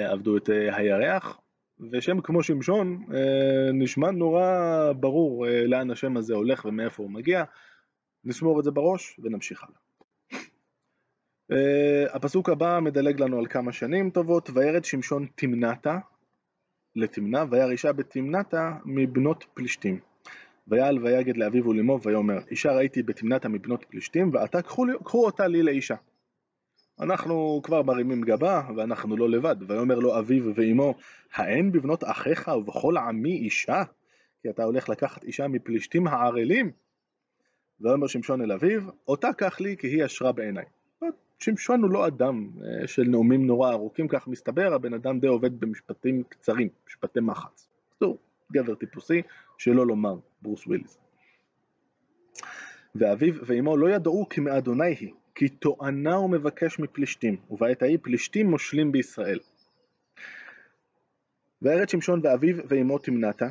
עבדו 0.09 0.37
את 0.37 0.49
הירח, 0.71 1.39
ושם 1.91 2.21
כמו 2.21 2.43
שמשון 2.43 3.05
נשמע 3.73 4.11
נורא 4.11 4.91
ברור 4.99 5.45
לאן 5.67 5.91
השם 5.91 6.17
הזה 6.17 6.33
הולך 6.33 6.65
ומאיפה 6.65 7.03
הוא 7.03 7.11
מגיע, 7.11 7.43
נשמור 8.23 8.59
את 8.59 8.63
זה 8.63 8.71
בראש 8.71 9.19
ונמשיך 9.23 9.63
הלאה. 9.63 9.88
Uh, 11.51 11.55
הפסוק 12.15 12.49
הבא 12.49 12.79
מדלג 12.81 13.21
לנו 13.21 13.39
על 13.39 13.47
כמה 13.47 13.71
שנים 13.71 14.09
טובות, 14.09 14.49
וירד 14.53 14.85
שמשון 14.85 15.27
תמנתה 15.35 15.97
לתמנה, 16.95 17.45
וירא 17.51 17.71
אישה 17.71 17.93
בתמנתה 17.93 18.71
מבנות 18.85 19.45
פלישתים. 19.53 19.99
ויעל 20.67 20.97
ויגד 21.03 21.37
לאביו 21.37 21.65
ולאמו 21.67 21.99
ויאמר, 22.01 22.39
אישה 22.51 22.71
ראיתי 22.71 23.03
בתמנתה 23.03 23.49
מבנות 23.49 23.85
פלישתים, 23.89 24.33
ועתה 24.33 24.61
קחו, 24.61 24.85
קחו 25.03 25.25
אותה 25.25 25.47
לי 25.47 25.63
לאישה. 25.63 25.95
אנחנו 26.99 27.61
כבר 27.63 27.83
מרימים 27.83 28.21
גבה, 28.21 28.61
ואנחנו 28.75 29.17
לא 29.17 29.29
לבד. 29.29 29.55
ויאמר 29.67 29.99
לו 29.99 30.19
אביו 30.19 30.55
ואמו, 30.55 30.93
האין 31.33 31.71
בבנות 31.71 32.03
אחיך 32.03 32.47
ובכל 32.47 32.97
עמי 32.97 33.37
אישה? 33.37 33.83
כי 34.41 34.49
אתה 34.49 34.63
הולך 34.63 34.89
לקחת 34.89 35.23
אישה 35.23 35.47
מפלישתים 35.47 36.07
הערלים? 36.07 36.71
ויאמר 37.79 38.07
שמשון 38.07 38.41
אל 38.41 38.51
אביו, 38.51 38.81
אותה 39.07 39.33
קח 39.33 39.59
לי 39.59 39.77
כי 39.77 39.87
היא 39.87 40.05
אשרה 40.05 40.31
בעיניי. 40.31 40.65
שמשון 41.39 41.81
הוא 41.81 41.91
לא 41.91 42.07
אדם 42.07 42.49
אה, 42.63 42.87
של 42.87 43.03
נאומים 43.03 43.47
נורא 43.47 43.71
ארוכים, 43.71 44.07
כך 44.07 44.27
מסתבר, 44.27 44.73
הבן 44.73 44.93
אדם 44.93 45.19
די 45.19 45.27
עובד 45.27 45.59
במשפטים 45.59 46.23
קצרים, 46.23 46.69
משפטי 46.87 47.19
מחץ. 47.19 47.69
זהו, 47.99 48.17
גבר 48.51 48.75
טיפוסי, 48.75 49.21
שלא 49.57 49.87
לומר 49.87 50.15
ברוס 50.41 50.67
וויליס. 50.67 50.97
ואביו 52.95 53.33
ואמו 53.45 53.77
לא 53.77 53.89
ידעו 53.89 54.29
כי 54.29 54.41
מאדוני 54.41 54.95
היא, 54.99 55.13
כי 55.35 55.49
תואנה 55.49 56.15
הוא 56.15 56.29
מבקש 56.29 56.79
מפלישתים, 56.79 57.37
ובעת 57.49 57.81
ההיא 57.81 57.97
פלישתים 58.01 58.49
מושלים 58.49 58.91
בישראל. 58.91 59.39
וירד 61.61 61.89
שמשון 61.89 62.21
ואביו 62.23 62.55
ואמו 62.69 62.97
תמנתה, 62.97 63.49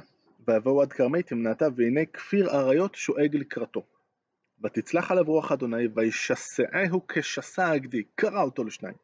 ויבואו 0.49 0.83
עד 0.83 0.92
כרמי 0.92 1.23
תמנתה, 1.23 1.66
והנה 1.76 2.04
כפיר 2.04 2.50
אריות 2.50 2.95
שואג 2.95 3.37
לקראתו. 3.37 3.98
ותצלח 4.65 5.11
עליו 5.11 5.25
רוח 5.25 5.53
אדוני, 5.53 5.88
וישסעהו 5.95 7.07
כשסע 7.09 7.71
הגדי, 7.71 8.03
קרע 8.15 8.43
אותו 8.43 8.65
לשניים. 8.65 8.95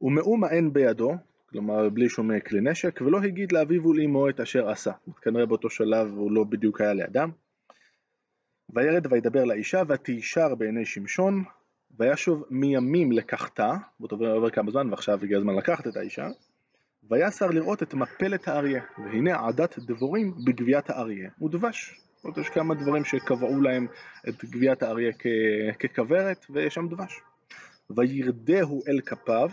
ומאומה 0.00 0.50
אין 0.50 0.72
בידו, 0.72 1.12
כלומר 1.50 1.88
בלי 1.88 2.08
שום 2.08 2.40
כלי 2.40 2.60
נשק, 2.60 3.00
ולא 3.00 3.18
הגיד 3.22 3.52
לאביו 3.52 3.86
ולאמו 3.86 4.28
את 4.28 4.40
אשר 4.40 4.70
עשה. 4.70 4.92
כנראה 5.22 5.46
באותו 5.46 5.70
שלב 5.70 6.08
הוא 6.16 6.32
לא 6.32 6.44
בדיוק 6.44 6.80
היה 6.80 6.92
לידם. 6.92 7.30
וירד 8.70 9.12
וידבר 9.12 9.44
לאישה, 9.44 9.82
ותישר 9.88 10.54
בעיני 10.54 10.84
שמשון, 10.84 11.44
וישוב 11.98 12.44
מימים 12.50 13.12
לקחתה, 13.12 13.74
באותו 14.00 14.16
עובר 14.16 14.50
כמה 14.50 14.70
זמן, 14.70 14.90
ועכשיו 14.90 15.18
הגיע 15.22 15.38
הזמן 15.38 15.54
לקחת 15.54 15.86
את 15.86 15.96
האישה, 15.96 16.28
ויסר 17.10 17.46
לראות 17.46 17.82
את 17.82 17.94
מפלת 17.94 18.48
האריה, 18.48 18.82
והנה 18.98 19.46
עדת 19.46 19.78
דבורים 19.78 20.34
בגביית 20.44 20.90
האריה, 20.90 21.30
ודבש. 21.42 22.00
זאת 22.24 22.38
יש 22.38 22.48
כמה 22.48 22.74
דברים 22.74 23.04
שקבעו 23.04 23.60
להם 23.60 23.86
את 24.28 24.44
גביית 24.44 24.82
האריה 24.82 25.12
ככוורת, 25.78 26.46
ויש 26.50 26.74
שם 26.74 26.88
דבש. 26.88 27.20
וירדהו 27.90 28.82
אל 28.88 29.00
כפיו, 29.00 29.50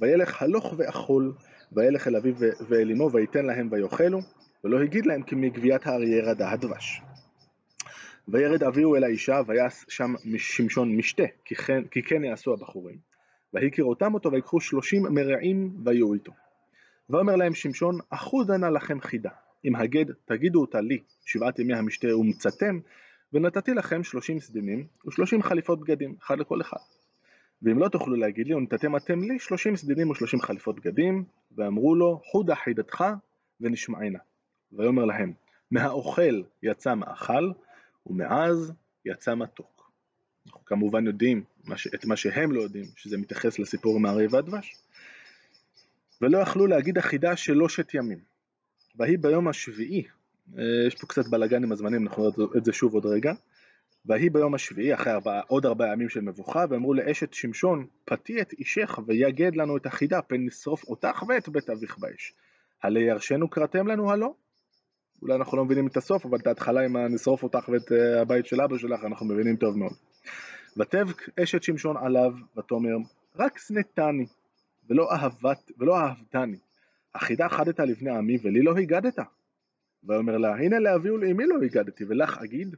וילך 0.00 0.42
הלוך 0.42 0.74
ואכול, 0.76 1.32
וילך 1.72 2.08
אל 2.08 2.16
אביו 2.16 2.34
ואל 2.68 2.90
אמו, 2.90 3.12
ויתן 3.12 3.46
להם 3.46 3.68
ויאכלו, 3.72 4.18
ולא 4.64 4.82
הגיד 4.82 5.06
להם 5.06 5.22
כי 5.22 5.34
מגביית 5.34 5.86
האריה 5.86 6.24
רדה 6.24 6.50
הדבש. 6.50 7.02
וירד 8.28 8.62
אביהו 8.62 8.96
אל 8.96 9.04
האישה, 9.04 9.40
ויעש 9.46 9.84
שם 9.88 10.14
שמשון 10.38 10.96
משתה, 10.96 11.24
כי 11.44 11.54
כן, 11.54 11.84
כי 11.84 12.02
כן 12.02 12.24
יעשו 12.24 12.52
הבחורים. 12.52 12.98
והכיר 13.54 13.84
אותם 13.84 14.14
אותו, 14.14 14.32
ויקחו 14.32 14.60
שלושים 14.60 15.02
מרעים 15.02 15.76
ויהיו 15.84 16.14
איתו. 16.14 16.32
ואומר 17.10 17.36
להם 17.36 17.54
שמשון, 17.54 17.98
אחודה 18.10 18.56
נא 18.56 18.66
לכם 18.66 19.00
חידה, 19.00 19.30
אם 19.66 19.76
הגד 19.76 20.04
תגידו 20.24 20.60
אותה 20.60 20.80
לי 20.80 21.02
שבעת 21.24 21.58
ימי 21.58 21.74
המשתה 21.74 22.16
ומצאתם, 22.16 22.80
ונתתי 23.32 23.74
לכם 23.74 24.04
שלושים 24.04 24.40
סדינים 24.40 24.86
ושלושים 25.06 25.42
חליפות 25.42 25.80
בגדים, 25.80 26.16
אחד 26.22 26.38
לכל 26.38 26.60
אחד. 26.60 26.76
ואם 27.62 27.78
לא 27.78 27.88
תוכלו 27.88 28.16
להגיד 28.16 28.46
לי, 28.46 28.54
ונתתם 28.54 28.96
אתם 28.96 29.22
לי 29.22 29.38
שלושים 29.38 29.76
סדינים 29.76 30.10
ושלושים 30.10 30.40
חליפות 30.40 30.80
בגדים, 30.80 31.24
ואמרו 31.56 31.94
לו, 31.94 32.20
חודה 32.24 32.54
חידתך 32.54 33.04
ונשמענה. 33.60 34.18
ויאמר 34.72 35.04
להם, 35.04 35.32
מהאוכל 35.70 36.42
יצא 36.62 36.94
מאכל, 36.94 37.52
ומאז 38.06 38.72
יצא 39.04 39.34
מתוק. 39.34 39.92
אנחנו 40.46 40.64
כמובן 40.64 41.06
יודעים 41.06 41.44
את 41.94 42.04
מה 42.04 42.16
שהם 42.16 42.52
לא 42.52 42.62
יודעים, 42.62 42.84
שזה 42.96 43.18
מתייחס 43.18 43.58
לסיפור 43.58 43.96
עם 43.96 44.06
הארי 44.06 44.26
והדבש. 44.30 44.76
ולא 46.22 46.38
יכלו 46.38 46.66
להגיד 46.66 46.98
אחידה 46.98 47.36
שלושת 47.36 47.94
ימים. 47.94 48.35
ויהי 48.98 49.16
ביום 49.16 49.48
השביעי, 49.48 50.02
אה, 50.58 50.62
יש 50.86 50.94
פה 50.94 51.06
קצת 51.06 51.28
בלאגן 51.30 51.62
עם 51.62 51.72
הזמנים, 51.72 52.02
אנחנו 52.02 52.22
נראה 52.22 52.46
את 52.56 52.64
זה 52.64 52.72
שוב 52.72 52.94
עוד 52.94 53.06
רגע. 53.06 53.32
ויהי 54.06 54.30
ביום 54.30 54.54
השביעי, 54.54 54.94
אחרי 54.94 55.12
ארבע, 55.12 55.40
עוד 55.48 55.66
ארבעה 55.66 55.92
ימים 55.92 56.08
של 56.08 56.20
מבוכה, 56.20 56.64
ואמרו 56.70 56.94
לאשת 56.94 57.32
שמשון, 57.32 57.86
פתי 58.04 58.40
את 58.40 58.52
אישך 58.52 58.98
ויגד 59.06 59.56
לנו 59.56 59.76
את 59.76 59.86
החידה, 59.86 60.22
פן 60.22 60.46
נשרוף 60.46 60.84
אותך 60.84 61.22
ואת 61.28 61.48
בית 61.48 61.70
אביך 61.70 61.98
באש. 61.98 62.34
הלא 62.82 62.98
ירשנו 62.98 63.50
קראתם 63.50 63.86
לנו 63.86 64.12
הלא? 64.12 64.34
אולי 65.22 65.34
אנחנו 65.34 65.56
לא 65.56 65.64
מבינים 65.64 65.86
את 65.86 65.96
הסוף, 65.96 66.26
אבל 66.26 66.38
את 66.38 66.46
ההתחלה 66.46 66.80
עם 66.80 66.96
הנשרוף 66.96 67.42
אותך 67.42 67.68
ואת 67.68 67.92
אה, 67.92 68.20
הבית 68.20 68.46
של 68.46 68.60
אבא 68.60 68.78
שלך, 68.78 69.04
אנחנו 69.04 69.26
מבינים 69.26 69.56
טוב 69.56 69.78
מאוד. 69.78 69.92
ותבק 70.76 71.38
אשת 71.42 71.62
שמשון 71.62 71.96
עליו, 71.96 72.32
ותאמר, 72.58 72.96
רק 73.36 73.58
שנאתני, 73.58 74.26
ולא, 74.90 75.12
אהבת, 75.12 75.70
ולא 75.78 75.98
אהבתני. 75.98 76.56
החידה 77.16 77.48
חדת 77.48 77.80
לבני 77.80 78.10
עמי, 78.10 78.38
ולי 78.42 78.62
לא 78.62 78.76
הגדת. 78.76 79.18
ויאמר 80.04 80.38
לה, 80.38 80.56
הנה 80.56 80.78
לאבי 80.78 81.10
ולאמי 81.10 81.46
לא 81.46 81.56
הגדתי, 81.62 82.04
ולך 82.04 82.38
אגיד. 82.44 82.76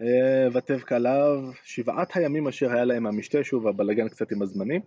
אה, 0.00 0.48
ותבק 0.54 0.92
עליו 0.92 1.50
שבעת 1.62 2.16
הימים 2.16 2.48
אשר 2.48 2.72
היה 2.72 2.84
להם 2.84 3.06
המשתה, 3.06 3.44
שוב 3.44 3.68
הבלגן 3.68 4.08
קצת 4.08 4.32
עם 4.32 4.42
הזמנים. 4.42 4.80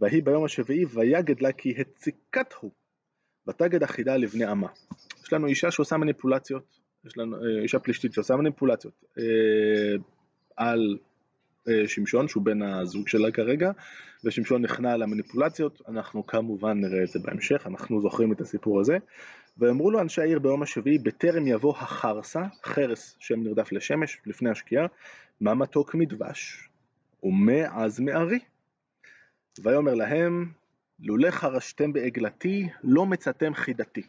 ויהי 0.00 0.20
ביום 0.20 0.44
השביעי, 0.44 0.84
ויגד 0.84 1.40
לה 1.40 1.52
כי 1.52 1.74
הציקת 1.80 2.52
הוא. 2.60 2.70
ותגד 3.48 3.82
החידה 3.82 4.16
לבני 4.16 4.44
עמה. 4.44 4.68
יש 5.24 5.32
לנו 5.32 5.46
אישה 5.46 5.70
שעושה 5.70 5.96
מניפולציות, 5.96 6.78
יש 7.04 7.18
לנו 7.18 7.36
אה, 7.36 7.62
אישה 7.62 7.78
פלישתית 7.78 8.12
שעושה 8.12 8.36
מניפולציות 8.36 9.04
אה, 9.18 10.02
על 10.56 10.98
שמשון 11.86 12.28
שהוא 12.28 12.42
בן 12.42 12.62
הזוג 12.62 13.08
שלה 13.08 13.30
כרגע 13.30 13.70
ושמשון 14.24 14.62
נכנע 14.62 14.96
למניפולציות, 14.96 15.82
אנחנו 15.88 16.26
כמובן 16.26 16.80
נראה 16.80 17.02
את 17.02 17.08
זה 17.08 17.18
בהמשך, 17.18 17.66
אנחנו 17.66 18.00
זוכרים 18.00 18.32
את 18.32 18.40
הסיפור 18.40 18.80
הזה. 18.80 18.96
ואמרו 19.58 19.90
לו 19.90 20.00
אנשי 20.00 20.20
העיר 20.20 20.38
ביום 20.38 20.62
השביעי 20.62 20.98
בטרם 20.98 21.46
יבוא 21.46 21.74
החרסה, 21.76 22.42
חרס 22.64 23.16
שם 23.18 23.42
נרדף 23.42 23.72
לשמש 23.72 24.18
לפני 24.26 24.50
השקיעה, 24.50 24.86
מה 25.40 25.54
מתוק 25.54 25.94
מדבש 25.94 26.68
ומה 27.22 27.84
עז 27.84 28.00
מארי? 28.00 28.38
ויאמר 29.62 29.94
להם 29.94 30.52
לולא 31.00 31.30
חרשתם 31.30 31.92
בעגלתי 31.92 32.68
לא 32.84 33.06
מצאתם 33.06 33.54
חידתי 33.54 34.02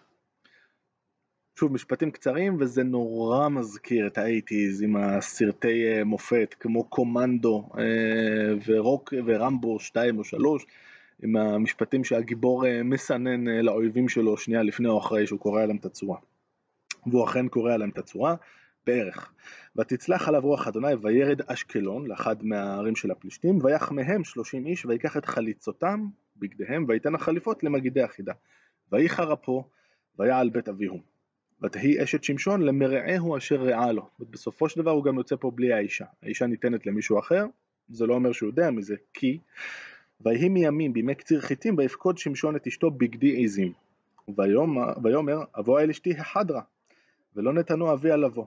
שוב, 1.56 1.74
משפטים 1.74 2.12
קצרים, 2.12 2.58
וזה 2.60 2.84
נורא 2.84 3.50
מזכיר 3.50 4.08
את 4.08 4.18
האייטיז 4.18 4.82
עם 4.82 4.96
הסרטי 4.96 5.88
אה, 5.88 6.04
מופת, 6.04 6.56
כמו 6.60 6.84
קומנדו 6.84 7.70
אה, 7.78 8.54
ורוק 8.66 9.14
ורמבו 9.26 9.80
2 9.80 10.18
או 10.18 10.24
3, 10.24 10.66
עם 11.24 11.36
המשפטים 11.36 12.04
שהגיבור 12.04 12.68
אה, 12.68 12.84
מסנן 12.84 13.48
לאויבים 13.48 14.10
שלו 14.10 14.38
שנייה 14.38 14.64
לפני 14.64 14.90
או 14.90 15.00
אחרי 15.00 15.28
שהוא 15.28 15.40
קורע 15.40 15.66
להם 15.66 15.76
את 15.76 15.86
הצורה. 15.86 16.18
והוא 17.08 17.26
אכן 17.26 17.48
קורע 17.48 17.78
להם 17.78 17.90
את 17.90 17.98
הצורה, 17.98 18.36
בערך. 18.88 19.34
ותצלח 19.76 20.28
עליו 20.28 20.42
רוח 20.42 20.68
אדוני 20.68 20.94
וירד 21.02 21.42
אשקלון 21.48 22.08
לאחד 22.08 22.44
מהערים 22.44 22.96
של 22.96 23.12
הפלישתים, 23.12 23.60
ויחמהם 23.64 24.24
שלושים 24.24 24.66
איש 24.66 24.86
ויקח 24.86 25.18
את 25.18 25.26
חליצותם, 25.26 26.06
בגדיהם, 26.38 26.86
ויתן 26.88 27.16
החליפות 27.16 27.64
למגידי 27.64 28.02
החידה. 28.02 28.34
ויחר 28.92 29.34
אפו, 29.34 29.64
ויעל 30.20 30.50
בית 30.50 30.70
אביהו. 30.70 31.13
ותהי 31.64 32.04
אשת 32.04 32.24
שמשון 32.24 32.62
למרעהו 32.62 33.38
אשר 33.38 33.56
רעה 33.56 33.92
לו. 33.92 34.10
בסופו 34.20 34.70
של 34.70 34.82
דבר 34.82 34.92
הוא 34.92 35.04
גם 35.04 35.18
יוצא 35.18 35.36
פה 35.36 35.52
בלי 35.52 35.74
האישה. 35.74 36.06
האישה 36.24 36.46
ניתנת 36.46 36.86
למישהו 36.86 37.20
אחר, 37.20 37.46
זה 37.90 38.06
לא 38.06 38.14
אומר 38.14 38.32
שהוא 38.32 38.50
יודע 38.50 38.72
מזה, 38.72 38.96
כי 39.14 39.40
ויהי 40.22 40.50
מימים 40.50 40.94
בימי 40.94 41.16
קציר 41.16 41.42
חיטים 41.42 41.78
ויפקוד 41.78 42.18
שמשון 42.18 42.56
את 42.56 42.68
אשתו 42.68 42.92
בגדי 42.92 43.44
עזים. 43.44 43.74
ויאמר 45.04 45.44
אבוא 45.60 45.80
אל 45.80 45.90
אשתי 45.90 46.12
החדרה 46.18 46.62
ולא 47.36 47.54
נתנו 47.54 47.94
אביה 47.94 48.18
לבוא. 48.18 48.46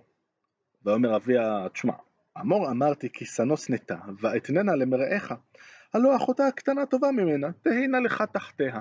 ויאמר 0.84 1.16
אביה, 1.16 1.66
תשמע, 1.72 1.92
אמור 2.40 2.70
אמרתי 2.70 3.08
כי 3.12 3.24
שנוא 3.24 3.56
שנאתה, 3.56 3.96
ואתננה 4.20 4.76
למרעך, 4.76 5.32
הלא 5.94 6.16
אחותה 6.16 6.46
הקטנה 6.46 6.86
טובה 6.86 7.10
ממנה, 7.10 7.48
תהינה 7.62 8.00
לך 8.00 8.24
תחתיה. 8.32 8.80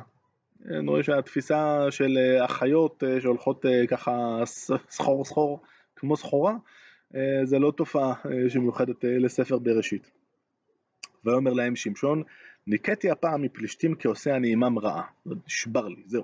אני 0.69 0.87
רואה 0.87 1.03
שהתפיסה 1.03 1.91
של 1.91 2.17
אחיות 2.45 3.03
שהולכות 3.19 3.65
ככה 3.87 4.43
סחור 4.89 5.25
סחור 5.25 5.61
כמו 5.95 6.17
סחורה, 6.17 6.53
זה 7.43 7.59
לא 7.59 7.71
תופעה 7.77 8.13
שמיוחדת 8.49 9.03
לספר 9.03 9.59
בראשית. 9.59 10.11
ויאמר 11.25 11.53
להם 11.53 11.75
שמשון, 11.75 12.23
ניקטי 12.67 13.11
הפעם 13.11 13.41
מפלישתים 13.41 13.95
כעושה 13.99 14.35
אני 14.35 14.53
עמם 14.53 14.79
רעה. 14.79 15.03
נשבר 15.47 15.87
לי, 15.87 16.03
זהו. 16.05 16.23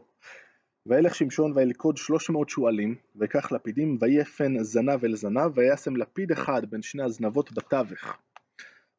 וילך 0.85 1.15
שמשון 1.15 1.51
וילכוד 1.55 1.97
שלוש 1.97 2.29
מאות 2.29 2.49
שועלים, 2.49 2.95
ויקח 3.15 3.51
לפידים, 3.51 3.97
ויפן 4.01 4.63
זנב 4.63 5.05
אל 5.05 5.15
זנב, 5.15 5.57
וישם 5.57 5.95
לפיד 5.95 6.31
אחד 6.31 6.61
בין 6.69 6.81
שני 6.81 7.03
הזנבות 7.03 7.51
בתווך. 7.51 8.17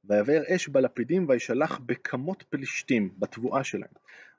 ויבאר 0.04 0.42
אש 0.48 0.68
בלפידים, 0.68 1.26
וישלח 1.28 1.80
בכמות 1.86 2.42
פלישתים, 2.50 3.10
בתבואה 3.18 3.64
שלהם. 3.64 3.92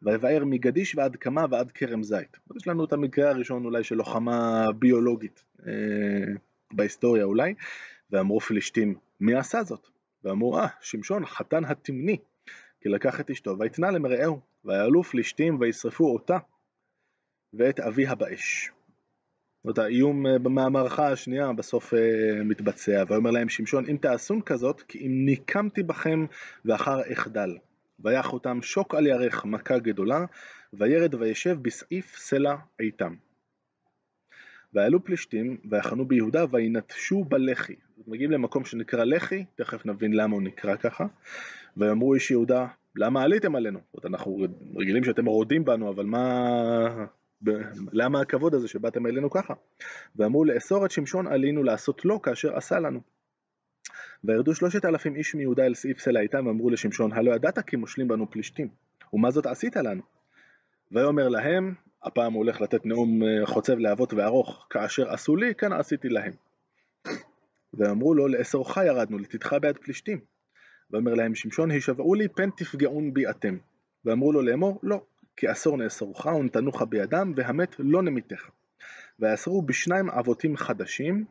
ויבאר 0.03 0.45
מגדיש 0.45 0.95
ועד 0.95 1.15
קמה 1.15 1.45
ועד 1.50 1.72
כרם 1.72 2.03
זית. 2.03 2.38
יש 2.55 2.67
לנו 2.67 2.86
את 2.86 2.93
המקרה 2.93 3.29
הראשון 3.29 3.65
אולי 3.65 3.83
של 3.83 3.95
לוחמה 3.95 4.65
ביולוגית 4.72 5.43
אה, 5.67 5.74
בהיסטוריה 6.74 7.24
אולי, 7.24 7.53
ואמרו 8.12 8.39
פלישתים, 8.39 8.95
מי 9.19 9.36
עשה 9.36 9.63
זאת? 9.63 9.88
ואמרו, 10.24 10.60
אה, 10.60 10.67
שמשון 10.81 11.25
חתן 11.25 11.65
התמני, 11.65 12.17
כי 12.81 12.89
לקח 12.89 13.19
את 13.19 13.29
אשתו 13.29 13.60
ויתנה 13.60 13.91
למרעהו, 13.91 14.39
ויעלו 14.65 15.03
פלישתים 15.03 15.57
וישרפו 15.60 16.13
אותה 16.13 16.38
ואת 17.53 17.79
אביה 17.79 18.15
באש. 18.15 18.72
זאת 19.63 19.77
האיום 19.77 20.27
אה, 20.27 20.38
מהמערכה 20.39 21.12
השנייה 21.12 21.53
בסוף 21.53 21.93
אה, 21.93 22.43
מתבצע, 22.43 23.03
ויאמר 23.07 23.31
להם 23.31 23.50
שמשון 23.50 23.86
אם 23.89 23.98
תעשון 23.98 24.41
כזאת 24.41 24.81
כי 24.81 25.00
אם 25.00 25.25
ניקמתי 25.25 25.83
בכם 25.83 26.25
ואחר 26.65 27.01
אחדל. 27.13 27.57
ויח 28.00 28.33
אותם 28.33 28.62
שוק 28.62 28.95
על 28.95 29.07
ירך 29.07 29.45
מכה 29.45 29.79
גדולה, 29.79 30.25
וירד 30.73 31.15
וישב 31.15 31.57
בסעיף 31.62 32.17
סלע 32.17 32.55
איתם. 32.79 33.15
ויעלו 34.73 35.03
פלישתים 35.03 35.57
ויחנו 35.71 36.05
ביהודה 36.05 36.45
וינטשו 36.51 37.23
בלחי. 37.23 37.75
מגיעים 38.07 38.31
למקום 38.31 38.65
שנקרא 38.65 39.03
לחי, 39.03 39.45
תכף 39.55 39.85
נבין 39.85 40.13
למה 40.13 40.35
הוא 40.35 40.43
נקרא 40.43 40.75
ככה. 40.75 41.05
ויאמרו 41.77 42.13
איש 42.13 42.31
יהודה, 42.31 42.67
למה 42.95 43.23
עליתם 43.23 43.55
עלינו? 43.55 43.79
זאת 43.93 44.05
אנחנו 44.05 44.45
רגילים 44.75 45.03
שאתם 45.03 45.25
רודים 45.25 45.65
בנו, 45.65 45.89
אבל 45.89 46.05
מה... 46.05 47.05
למה 47.91 48.21
הכבוד 48.21 48.53
הזה 48.53 48.67
שבאתם 48.67 49.07
אלינו 49.07 49.29
ככה? 49.29 49.53
ואמרו 50.15 50.45
לאסור 50.45 50.85
את 50.85 50.91
שמשון 50.91 51.27
עלינו 51.27 51.63
לעשות 51.63 52.05
לו 52.05 52.21
כאשר 52.21 52.57
עשה 52.57 52.79
לנו. 52.79 53.01
וירדו 54.24 54.56
שלושת 54.56 54.86
אלפים 54.86 55.15
איש 55.15 55.36
מיהודה 55.36 55.65
אל 55.65 55.74
סעיף 55.74 56.00
סלע 56.00 56.20
איתם 56.20 56.48
ואמרו 56.48 56.70
לשמשון 56.70 57.13
הלא 57.13 57.36
ידעת 57.36 57.60
כי 57.60 57.75
מושלים 57.75 58.08
בנו 58.08 58.32
פלישתים? 58.32 58.68
ומה 59.13 59.32
זאת 59.32 59.46
עשית 59.46 59.75
לנו? 59.75 60.01
ויאמר 60.92 61.30
להם 61.30 61.74
הפעם 62.03 62.34
הוא 62.34 62.44
הולך 62.44 62.62
לתת 62.62 62.86
נאום 62.86 63.24
אה, 63.24 63.46
חוצב 63.46 63.77
להבות 63.77 64.13
וארוך 64.13 64.68
כאשר 64.70 65.10
עשו 65.10 65.36
לי 65.36 65.56
כן 65.56 65.74
עשיתי 65.74 66.10
להם. 66.10 66.32
ואמרו 67.74 68.13
לו 68.13 68.27
לאסורך 68.27 68.77
ירדנו 68.77 69.18
לתתך 69.20 69.56
ביד 69.62 69.77
פלישתים. 69.77 70.20
ואומר 70.92 71.13
להם 71.13 71.36
שמשון 71.36 71.72
הישבעו 71.72 72.15
לי 72.15 72.27
פן 72.27 72.50
תפגעון 72.50 73.13
בי 73.13 73.30
אתם. 73.30 73.58
ואמרו 74.06 74.32
לו 74.32 74.42
לאמור 74.42 74.80
לא 74.84 75.01
כי 75.38 75.51
אסור 75.51 75.77
נאסורך 75.77 76.25
ונתנוך 76.25 76.82
בידם 76.89 77.34
והמת 77.36 77.75
לא 77.80 78.01
נמיתך. 78.01 78.50
ויאסרו 79.20 79.62
בשניים 79.62 80.10
אבותים 80.10 80.58
חדשים 80.58 81.25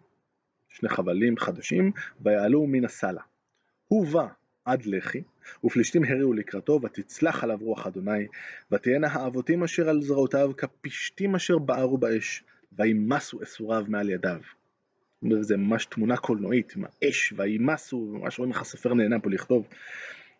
שני 0.72 0.88
חבלים 0.88 1.36
חדשים 1.36 1.92
ויעלו 2.20 2.66
מן 2.66 2.84
הסלע. 2.84 3.22
הוא 3.88 4.06
בא 4.06 4.26
עד 4.64 4.86
לחי 4.86 5.22
ופלישתים 5.64 6.04
הריעו 6.04 6.32
לקראתו 6.32 6.80
ותצלח 6.82 7.44
עליו 7.44 7.58
רוח 7.60 7.86
אדוני 7.86 8.26
ותהיינה 8.72 9.08
האבותים 9.08 9.62
אשר 9.62 9.88
על 9.88 10.02
זרועותיו 10.02 10.50
כפשתים 10.56 11.34
אשר 11.34 11.58
בערו 11.58 11.98
באש 11.98 12.44
וימסו 12.72 13.42
אסוריו 13.42 13.84
מעל 13.88 14.10
ידיו. 14.10 14.40
זה 15.40 15.56
ממש 15.56 15.84
תמונה 15.84 16.16
קולנועית 16.16 16.72
עם 16.76 16.84
האש 16.84 17.32
והימסו, 17.36 18.00
ממש 18.00 18.38
רואים 18.38 18.52
איך 18.52 18.60
הסופר 18.60 18.94
נהנה 18.94 19.20
פה 19.20 19.30
לכתוב. 19.30 19.68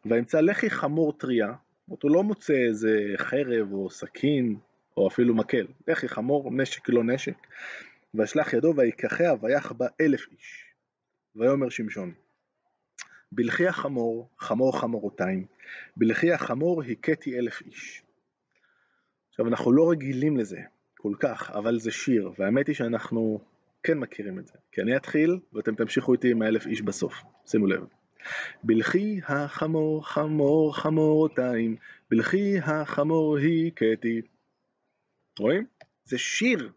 וימצא 0.07 0.41
לחי 0.41 0.71
חמור 0.71 1.13
טריה, 1.13 1.53
אותו 1.91 2.09
לא 2.09 2.23
מוצא 2.23 2.55
איזה 2.55 2.99
חרב 3.17 3.73
או 3.73 3.91
סכין 3.91 4.57
או 4.97 5.09
אפילו 5.09 5.35
מקל, 5.35 5.67
לחי 5.89 6.09
חמור, 6.09 6.51
נשק 6.53 6.89
לא 6.89 7.05
נשק, 7.05 7.35
וישלח 8.15 8.53
ידו 8.53 8.75
ויקחיה 8.77 9.35
ויח 9.41 9.73
בה 9.73 9.87
אלף 10.01 10.27
איש. 10.33 10.65
ויאמר 11.37 11.69
שמשון, 11.69 12.15
בלחי 13.33 13.67
החמור, 13.67 14.31
חמור 14.39 14.81
חמורותיים, 14.81 15.47
בלחי 15.97 16.33
החמור 16.33 16.83
הכיתי 16.83 17.39
אלף 17.39 17.63
איש. 17.63 18.03
עכשיו 19.31 19.49
אנחנו 19.49 19.73
לא 19.73 19.91
רגילים 19.91 20.37
לזה 20.37 20.61
כל 20.99 21.15
כך, 21.21 21.51
אבל 21.51 21.79
זה 21.79 21.91
שיר, 21.91 22.33
והאמת 22.39 22.67
היא 22.67 22.75
שאנחנו 22.75 23.41
כן 23.83 23.99
מכירים 23.99 24.39
את 24.39 24.47
זה, 24.47 24.53
כי 24.73 24.83
אני 24.83 24.97
אתחיל 24.97 25.39
ואתם 25.53 25.75
תמשיכו 25.75 26.13
איתי 26.13 26.31
עם 26.31 26.43
האלף 26.43 26.67
איש 26.67 26.83
בסוף, 26.83 27.15
שימו 27.47 27.67
לב. 27.67 27.87
בלכי 28.65 29.21
החמור 29.27 30.09
חמור 30.09 30.77
חמורותיים, 30.77 31.77
בלכי 32.11 32.59
החמור 32.59 33.39
הכיתי. 33.39 34.23
רואים? 35.39 35.67
זה 36.05 36.19
שיר. 36.19 36.73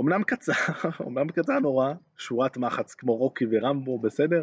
אמנם 0.00 0.22
קצר, 0.22 0.52
אמנם 1.06 1.28
קצר 1.28 1.58
נורא, 1.58 1.92
שורת 2.16 2.56
מחץ 2.56 2.94
כמו 2.94 3.16
רוקי 3.16 3.44
ורמבו, 3.50 3.98
בסדר? 3.98 4.42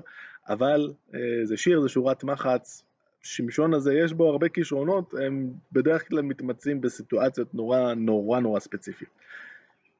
אבל 0.49 0.93
אה, 1.13 1.19
זה 1.43 1.57
שיר, 1.57 1.81
זה 1.81 1.89
שורת 1.89 2.23
מחץ. 2.23 2.83
שמשון 3.23 3.73
הזה 3.73 3.93
יש 3.93 4.13
בו 4.13 4.29
הרבה 4.29 4.49
כישרונות, 4.49 5.13
הם 5.25 5.53
בדרך 5.71 6.07
כלל 6.07 6.21
מתמצאים 6.21 6.81
בסיטואציות 6.81 7.53
נורא 7.53 7.93
נורא 7.93 8.39
נורא 8.39 8.59
ספציפיות. 8.59 9.11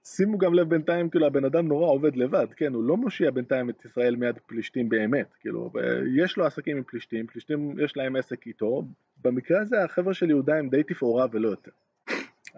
שימו 0.06 0.38
גם 0.38 0.54
לב 0.54 0.70
בינתיים, 0.70 1.10
כאילו 1.10 1.28
הבן 1.28 1.46
אדם 1.46 1.68
נורא 1.68 1.88
עובד 1.88 2.16
לבד, 2.16 2.48
כן, 2.56 2.74
הוא 2.74 2.84
לא 2.84 2.98
מושיע 2.98 3.32
בינתיים 3.32 3.70
את 3.70 3.86
ישראל 3.86 4.16
מיד 4.16 4.40
פלישתים 4.46 4.90
באמת, 4.90 5.34
כאילו, 5.40 5.72
יש 6.18 6.38
לו 6.38 6.46
עסקים 6.46 6.78
עם 6.78 6.84
פלישתים, 6.84 7.28
פלישתים 7.28 7.80
יש 7.80 7.98
להם 7.98 8.16
עסק 8.16 8.48
איתו, 8.48 8.84
במקרה 9.24 9.62
הזה 9.62 9.84
החבר'ה 9.84 10.14
של 10.14 10.30
יהודה 10.30 10.56
הם 10.56 10.70
די 10.70 10.84
תפאורה 10.84 11.26
ולא 11.32 11.50
יותר. 11.50 11.72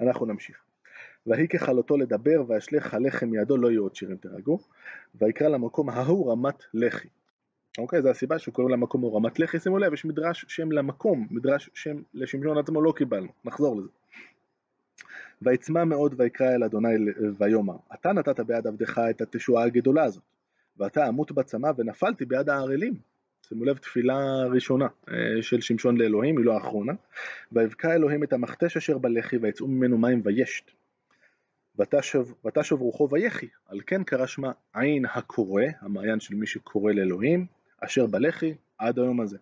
אנחנו 0.01 0.25
נמשיך. 0.25 0.73
ויהי 1.28 1.48
ככלותו 1.48 1.98
לדבר, 1.98 2.44
וישלך 2.48 2.94
הלחם 2.94 3.30
מידו, 3.30 3.58
לא 3.58 3.72
יהיו 3.72 3.84
עוד 3.84 3.96
שירים 3.96 4.18
תרגעו, 4.18 4.60
ויקרא 5.16 5.48
למקום 5.48 5.90
ההוא 5.90 6.32
רמת 6.32 6.64
לחי. 6.74 7.08
אוקיי, 7.78 8.02
זו 8.02 8.10
הסיבה 8.10 8.40
שקוראים 8.40 8.74
למקום 8.74 9.02
הוא 9.02 9.16
רמת 9.16 9.40
לחי, 9.40 9.60
שימו 9.60 9.78
לב, 9.78 9.94
יש 9.94 10.06
מדרש 10.06 10.46
שם 10.48 10.72
למקום, 10.72 11.28
מדרש 11.32 11.70
שם 11.74 12.02
לשמשון 12.14 12.58
עצמו 12.58 12.82
לא 12.82 12.94
קיבלנו, 12.96 13.28
נחזור 13.46 13.78
לזה. 13.78 13.90
ויצמא 15.42 15.84
מאוד 15.84 16.16
ויקרא 16.18 16.56
אל 16.56 16.64
אדוני 16.64 16.96
ויאמר, 17.38 17.76
אתה 17.94 18.14
נתת 18.14 18.40
ביד 18.40 18.68
עבדך 18.68 19.02
את 19.10 19.22
התשועה 19.22 19.66
הגדולה 19.66 20.04
הזאת, 20.04 20.24
ואתה 20.78 21.10
אמות 21.10 21.32
בצמא 21.32 21.72
ונפלתי 21.78 22.26
ביד 22.26 22.50
הערלים. 22.50 22.94
שימו 23.48 23.66
לב, 23.66 23.78
תפילה 23.78 24.44
ראשונה 24.52 24.88
אה, 25.10 25.42
של 25.42 25.62
שמשון 25.62 25.98
לאלוהים, 25.98 26.38
היא 26.38 26.46
לא 26.46 26.54
האחרונה. 26.54 26.94
ויבקע 27.52 27.96
אלוהים 27.96 28.24
את 28.24 28.34
המכתש 28.34 28.78
אשר 28.78 28.98
בלחי, 28.98 29.38
ויצאו 29.38 29.68
ממנו 29.68 29.98
מים 29.98 30.22
וישת. 30.24 30.72
ותשוב 31.80 32.82
רוחו 32.82 33.08
ויחי, 33.12 33.48
על 33.68 33.80
כן 33.88 34.04
קרא 34.04 34.26
שמה 34.26 34.52
עין 34.74 35.06
הקורא, 35.06 35.64
המעיין 35.82 36.20
של 36.20 36.36
מי 36.36 36.48
שקורא 36.48 36.92
לאלוהים, 36.94 37.46
אשר 37.80 38.06
בלחי 38.06 38.54
עד 38.78 39.00
היום 39.00 39.22
הזה. 39.22 39.38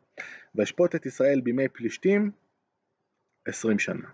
וישפוט 0.55 0.95
את 0.95 1.05
ישראל 1.05 1.41
בימי 1.41 1.67
פלישתים 1.67 2.31
עשרים 3.45 3.79
שנה. 3.79 4.07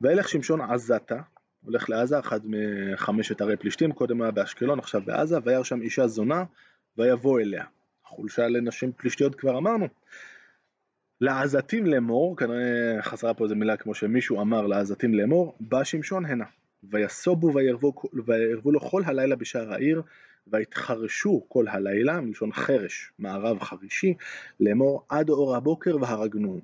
וילך 0.00 0.28
שמשון 0.28 0.60
עזתה, 0.60 1.20
הולך 1.64 1.90
לעזה, 1.90 2.18
אחד 2.18 2.40
מחמשת 2.44 3.40
ערי 3.40 3.56
פלישתים, 3.56 3.92
קודם 3.92 4.22
היה 4.22 4.30
באשקלון, 4.30 4.78
עכשיו 4.78 5.02
בעזה, 5.04 5.38
וירא 5.44 5.62
שם 5.62 5.82
אישה 5.82 6.06
זונה, 6.06 6.44
ויבוא 6.98 7.40
אליה. 7.40 7.64
חולשה 8.04 8.48
לנשים 8.48 8.92
פלישתיות 8.92 9.34
כבר 9.34 9.58
אמרנו. 9.58 9.88
לעזתים 11.20 11.86
לאמור, 11.86 12.36
כנראה 12.36 13.02
חסרה 13.02 13.34
פה 13.34 13.44
איזה 13.44 13.54
מילה 13.54 13.76
כמו 13.76 13.94
שמישהו 13.94 14.40
אמר 14.40 14.66
לעזתים 14.66 15.14
לאמור, 15.14 15.56
בא 15.60 15.84
שמשון 15.84 16.26
הנה. 16.26 16.44
ויסובו 16.84 17.52
וירבו 18.26 18.72
לו 18.72 18.80
כל 18.80 19.02
הלילה 19.04 19.36
בשער 19.36 19.72
העיר, 19.72 20.02
ויתחרשו 20.46 21.44
כל 21.48 21.68
הלילה, 21.68 22.20
מלשון 22.20 22.52
חרש, 22.52 23.12
מערב 23.18 23.60
חרישי, 23.60 24.14
לאמור 24.60 25.06
עד 25.08 25.28
אור 25.28 25.56
הבוקר 25.56 25.96
והרגנו. 26.00 26.60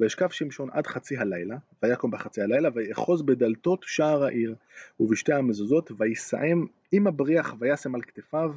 וישכב 0.00 0.28
שמשון 0.30 0.68
עד 0.72 0.86
חצי 0.86 1.16
הלילה, 1.16 1.56
ויקום 1.82 2.10
בחצי 2.10 2.42
הלילה, 2.42 2.68
ויאחוז 2.74 3.22
בדלתות 3.22 3.84
שער 3.86 4.24
העיר, 4.24 4.54
ובשתי 5.00 5.32
המזוזות, 5.32 5.90
ויסעם 5.98 6.66
עם 6.92 7.06
הבריח, 7.06 7.54
וישם 7.58 7.94
על 7.94 8.02
כתפיו, 8.02 8.52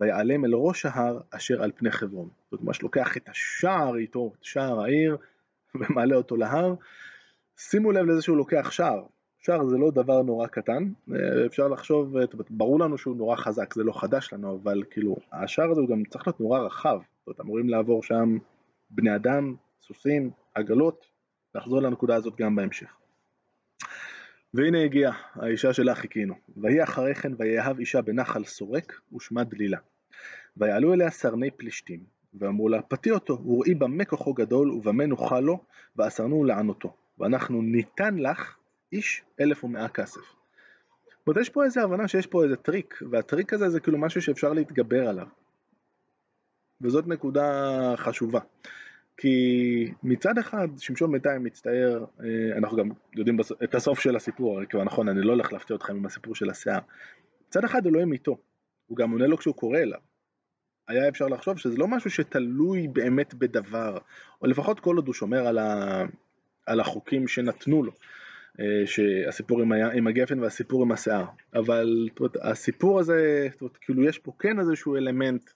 ויעלם 0.00 0.44
אל 0.44 0.54
ראש 0.54 0.86
ההר 0.86 1.20
אשר 1.30 1.62
על 1.62 1.72
פני 1.76 1.90
חברון. 1.90 2.28
זאת 2.50 2.60
אומרת, 2.60 2.82
לוקח 2.82 3.16
את 3.16 3.28
השער 3.28 3.96
איתו, 3.96 4.32
את 4.38 4.44
שער 4.44 4.80
העיר, 4.80 5.16
ומעלה 5.74 6.16
אותו 6.16 6.36
להר. 6.36 6.74
שימו 7.56 7.92
לב 7.92 8.06
לזה 8.06 8.22
שהוא 8.22 8.36
לוקח 8.36 8.70
שער. 8.70 9.02
שער 9.46 9.64
זה 9.64 9.76
לא 9.78 9.90
דבר 9.90 10.22
נורא 10.22 10.46
קטן, 10.46 10.92
אפשר 11.46 11.68
לחשוב, 11.68 12.16
ברור 12.50 12.80
לנו 12.80 12.98
שהוא 12.98 13.16
נורא 13.16 13.36
חזק, 13.36 13.74
זה 13.74 13.84
לא 13.84 13.92
חדש 13.92 14.32
לנו, 14.32 14.58
אבל 14.62 14.82
כאילו, 14.90 15.16
השער 15.32 15.70
הזה 15.70 15.80
הוא 15.80 15.88
גם 15.88 16.04
צריך 16.04 16.26
להיות 16.26 16.40
נורא 16.40 16.58
רחב, 16.58 16.98
זאת 16.98 17.26
אומרת, 17.26 17.40
אמורים 17.40 17.68
לעבור 17.68 18.02
שם 18.02 18.38
בני 18.90 19.14
אדם, 19.14 19.54
סוסים, 19.82 20.30
עגלות, 20.54 21.06
נחזור 21.54 21.82
לנקודה 21.82 22.14
הזאת 22.14 22.36
גם 22.36 22.56
בהמשך. 22.56 22.96
והנה 24.54 24.82
הגיעה 24.84 25.12
האישה 25.34 25.72
שלה 25.72 25.94
חיכינו, 25.94 26.34
ויהי 26.56 26.82
אחרי 26.82 27.14
כן 27.14 27.32
ויאהב 27.38 27.78
אישה 27.78 28.02
בנחל 28.02 28.44
סורק 28.44 29.00
ושמה 29.16 29.44
דלילה. 29.44 29.78
ויעלו 30.56 30.92
אליה 30.92 31.10
סרני 31.10 31.50
פלשתים, 31.50 32.00
ואמרו 32.34 32.68
לה 32.68 32.82
פתי 32.82 33.10
אותו, 33.10 33.46
וראי 33.46 33.74
במה 33.74 34.04
כוחו 34.04 34.34
גדול 34.34 34.70
ובמה 34.70 35.06
נוכל 35.06 35.40
לו, 35.40 35.64
ואסרנוהו 35.96 36.44
לענותו, 36.44 36.96
ואנחנו 37.18 37.62
ניתן 37.62 38.16
לך 38.18 38.56
איש 38.92 39.22
אלף 39.40 39.64
ומאה 39.64 39.88
כסף. 39.88 40.20
זאת 41.26 41.36
יש 41.40 41.48
פה 41.48 41.64
איזה 41.64 41.82
הבנה 41.82 42.08
שיש 42.08 42.26
פה 42.26 42.44
איזה 42.44 42.56
טריק, 42.56 43.02
והטריק 43.10 43.52
הזה 43.52 43.68
זה 43.68 43.80
כאילו 43.80 43.98
משהו 43.98 44.22
שאפשר 44.22 44.52
להתגבר 44.52 45.08
עליו. 45.08 45.26
וזאת 46.80 47.06
נקודה 47.06 47.94
חשובה. 47.96 48.40
כי 49.16 49.92
מצד 50.02 50.38
אחד 50.38 50.68
שמשון 50.78 51.12
בינתיים 51.12 51.44
מצטער, 51.44 52.04
אה, 52.20 52.58
אנחנו 52.58 52.76
גם 52.76 52.88
יודעים 53.14 53.36
את 53.64 53.74
הסוף 53.74 54.00
של 54.00 54.16
הסיפור, 54.16 54.64
כבר 54.64 54.84
נכון, 54.84 55.08
אני 55.08 55.22
לא 55.22 55.32
הולך 55.32 55.52
להפתיע 55.52 55.76
אתכם 55.76 55.96
עם 55.96 56.06
הסיפור 56.06 56.34
של 56.34 56.50
השיער. 56.50 56.80
מצד 57.48 57.64
אחד 57.64 57.86
אלוהים 57.86 58.12
איתו, 58.12 58.38
הוא 58.86 58.96
גם 58.96 59.10
עונה 59.10 59.26
לו 59.26 59.38
כשהוא 59.38 59.54
קורא 59.54 59.78
אליו. 59.78 60.00
היה 60.88 61.08
אפשר 61.08 61.26
לחשוב 61.26 61.58
שזה 61.58 61.76
לא 61.76 61.88
משהו 61.88 62.10
שתלוי 62.10 62.88
באמת 62.88 63.34
בדבר, 63.34 63.98
או 64.42 64.46
לפחות 64.46 64.80
כל 64.80 64.96
עוד 64.96 65.06
הוא 65.06 65.14
שומר 65.14 65.46
על, 65.46 65.58
ה... 65.58 66.02
על 66.66 66.80
החוקים 66.80 67.28
שנתנו 67.28 67.82
לו. 67.82 67.92
אה, 68.60 68.86
שהסיפור 68.86 69.60
עם, 69.60 69.72
היה, 69.72 69.90
עם 69.92 70.06
הגפן 70.06 70.38
והסיפור 70.38 70.82
עם 70.82 70.92
השיער, 70.92 71.24
אבל 71.54 72.08
תורת, 72.14 72.36
הסיפור 72.42 73.00
הזה, 73.00 73.48
תורת, 73.58 73.76
כאילו 73.76 74.04
יש 74.04 74.18
פה 74.18 74.32
כן 74.38 74.58
איזשהו 74.58 74.96
אלמנט 74.96 75.50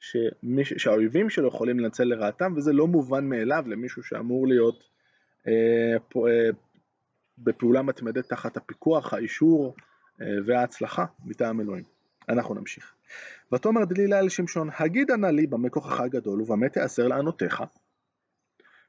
שמיש, 0.00 0.72
שהאויבים 0.76 1.30
שלו 1.30 1.48
יכולים 1.48 1.80
לנצל 1.80 2.04
לרעתם 2.04 2.52
וזה 2.56 2.72
לא 2.72 2.86
מובן 2.86 3.28
מאליו 3.28 3.64
למישהו 3.66 4.02
שאמור 4.02 4.48
להיות 4.48 4.84
אה, 5.48 5.98
פה, 6.08 6.28
אה, 6.28 6.50
בפעולה 7.38 7.82
מתמדת 7.82 8.28
תחת 8.28 8.56
הפיקוח, 8.56 9.14
האישור 9.14 9.74
אה, 10.20 10.26
וההצלחה 10.46 11.04
מטעם 11.24 11.60
אלוהים. 11.60 11.84
אנחנו 12.28 12.54
נמשיך. 12.54 12.94
ותאמר 13.52 13.84
דלילה 13.84 14.18
אל 14.18 14.28
שמשון, 14.28 14.68
הגידה 14.78 15.16
נא 15.16 15.26
לי 15.26 15.46
במה 15.46 15.70
כוחך 15.70 16.00
הגדול 16.00 16.42
ובמה 16.42 16.68
תיאסר 16.68 17.08
לענותיך 17.08 17.62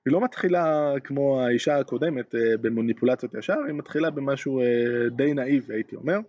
היא 0.06 0.14
לא 0.14 0.24
מתחילה 0.24 0.94
כמו 1.04 1.42
האישה 1.42 1.80
הקודמת 1.80 2.36
אה, 2.36 2.58
במוניפולציות 2.62 3.34
ישר, 3.34 3.60
היא 3.68 3.76
מתחילה 3.76 4.10
במשהו 4.10 4.62
אה, 4.62 4.66
די 5.16 5.34
נאיב 5.34 5.72
הייתי 5.72 5.96
אומר. 5.96 6.20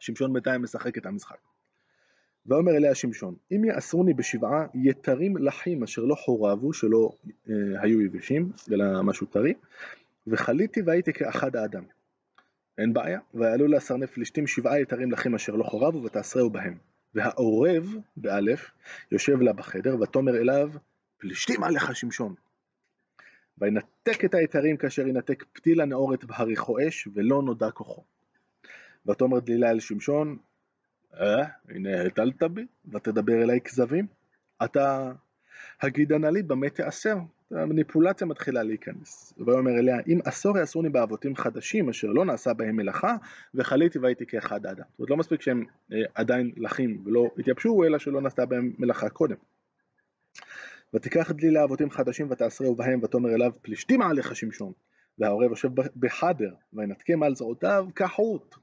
שמשון 0.00 0.32
בינתיים 0.32 0.62
משחק 0.62 0.98
את 0.98 1.06
המשחק. 1.06 1.38
ואומר 2.46 2.72
אליה 2.72 2.94
שמשון, 2.94 3.34
אם 3.52 3.64
יאסרוני 3.64 4.14
בשבעה 4.14 4.66
יתרים 4.74 5.36
לחים 5.36 5.82
אשר 5.82 6.02
לא 6.02 6.14
חורבו, 6.14 6.72
שלא 6.72 7.10
אה, 7.50 7.54
היו 7.82 8.00
יבשים, 8.00 8.52
אלא 8.72 9.02
משהו 9.02 9.26
טרי, 9.26 9.54
וחליתי 10.26 10.82
והייתי 10.82 11.12
כאחד 11.12 11.56
האדם. 11.56 11.84
אין 12.78 12.92
בעיה, 12.92 13.20
ויעלו 13.34 13.66
לעשרני 13.66 14.06
פלישתים 14.06 14.46
שבעה 14.46 14.80
יתרים 14.80 15.12
לחים 15.12 15.34
אשר 15.34 15.52
לא 15.52 15.64
חורבו 15.64 16.02
ותעשרהו 16.02 16.50
בהם. 16.50 16.78
והעורב, 17.14 17.94
באלף, 18.16 18.70
יושב 19.12 19.40
לה 19.40 19.52
בחדר, 19.52 20.00
ותאמר 20.00 20.36
אליו, 20.36 20.70
פלישתים 21.18 21.64
עליך 21.64 21.96
שמשון. 21.96 22.34
וינתק 23.60 24.24
את 24.24 24.34
היתרים 24.34 24.76
כאשר 24.76 25.06
ינתק 25.06 25.44
פתיל 25.52 25.80
הנאורת 25.80 26.24
בהריחו 26.24 26.76
אש, 26.88 27.08
ולא 27.14 27.42
נודע 27.42 27.70
כוחו. 27.70 28.04
ותאמר 29.06 29.40
דלילה 29.40 29.70
אל 29.70 29.80
שמשון, 29.80 30.36
אה, 31.20 31.44
הנה 31.68 32.02
הטלת 32.02 32.42
בי, 32.42 32.66
ותדבר 32.92 33.42
אליי 33.42 33.60
כזבים. 33.60 34.06
אתה 34.64 35.12
הגידה 35.82 36.18
נא 36.18 36.26
לי 36.26 36.42
במה 36.42 36.70
תיאסר. 36.70 37.18
המניפולציה 37.50 38.26
מתחילה 38.26 38.62
להיכנס. 38.62 39.34
ויאמר 39.46 39.70
אליה, 39.70 39.96
אם 40.06 40.18
עשור 40.24 40.58
יעשוני 40.58 40.88
באבותים 40.88 41.36
חדשים, 41.36 41.88
אשר 41.88 42.08
לא 42.08 42.24
נעשה 42.24 42.52
בהם 42.52 42.76
מלאכה, 42.76 43.16
וחליתי 43.54 43.98
והייתי 43.98 44.26
כאחד 44.26 44.66
האדם. 44.66 44.84
זאת 44.88 44.98
אומרת, 44.98 45.10
לא 45.10 45.16
מספיק 45.16 45.42
שהם 45.42 45.64
אה, 45.92 45.98
עדיין 46.14 46.52
לחים 46.56 47.02
ולא 47.06 47.30
התייבשו, 47.38 47.84
אלא 47.84 47.98
שלא 47.98 48.20
נעשתה 48.20 48.46
בהם 48.46 48.72
מלאכה 48.78 49.08
קודם. 49.08 49.36
ותיקח 50.94 51.30
דלי 51.30 51.50
לאבותים 51.50 51.90
חדשים 51.90 52.30
ותעשרהו 52.30 52.74
בהם 52.74 53.00
ותאמר 53.02 53.34
אליו 53.34 53.52
פלישתים 53.62 54.02
עליך 54.02 54.36
שמשון. 54.36 54.72
והעורב 55.18 55.50
יושב 55.50 55.68
בחדר 55.96 56.54
וינתקם 56.72 57.22
על 57.22 57.34
זרועותיו 57.34 57.86
כחוט. 57.94 58.54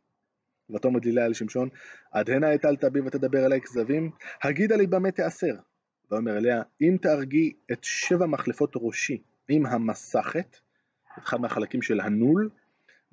ותאמר 0.76 1.00
דלילה 1.00 1.26
אל 1.26 1.34
שמשון 1.34 1.70
עד 2.12 2.30
הנה 2.30 2.52
הטלת 2.52 2.86
בי 2.86 3.00
ותדבר 3.00 3.46
אלי 3.46 3.62
כזבים 3.62 4.12
הגידה 4.44 4.76
לי 4.76 4.88
במה 4.88 5.12
תיאסר 5.12 5.56
ואומר 6.12 6.38
אליה 6.38 6.62
אם 6.82 6.98
תהרגי 7.02 7.54
את 7.72 7.84
שבע 7.84 8.26
מחלפות 8.26 8.72
ראשי 8.76 9.22
עם 9.50 9.66
המסכת 9.66 10.58
אחד 11.20 11.42
מהחלקים 11.42 11.82
של 11.82 12.00
הנול 12.00 12.50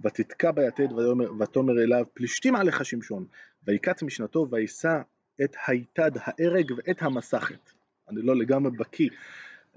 ותתקע 0.05 0.51
ביתד 0.51 0.93
ותאמר 1.41 1.83
אליו 1.83 2.05
פלישתים 2.15 2.57
עליך 2.57 2.85
שמשון. 2.85 3.27
ויקץ 3.67 4.03
משנתו 4.03 4.47
ויישא 4.51 5.01
את 5.45 5.57
היתד 5.67 6.11
ההרג 6.15 6.73
ואת 6.77 7.03
המסכת 7.03 7.71
אני 8.13 8.27
לא 8.27 8.37
לגמרי 8.37 8.71
בקיא 8.71 9.09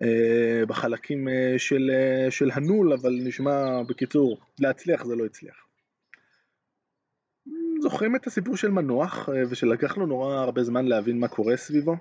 אה, 0.02 0.65
בחלקים 0.67 1.28
אה, 1.28 1.54
של, 1.58 1.91
אה, 1.93 2.32
של 2.32 2.50
הנול, 2.54 2.93
אבל 2.93 3.19
נשמע 3.24 3.84
בקיצור, 3.84 4.39
להצליח 4.60 5.06
זה 5.06 5.15
לא 5.15 5.26
הצליח. 5.26 5.65
זוכרים 7.82 8.15
את 8.15 8.28
הסיפור 8.28 8.58
של 8.58 8.71
מנוח, 8.71 9.30
ושלקח 9.50 9.98
לו 9.98 10.06
נורא 10.06 10.34
הרבה 10.34 10.63
זמן 10.63 10.86
להבין 10.86 11.19
מה 11.19 11.28
קורה 11.28 11.58
סביבו? 11.58 11.95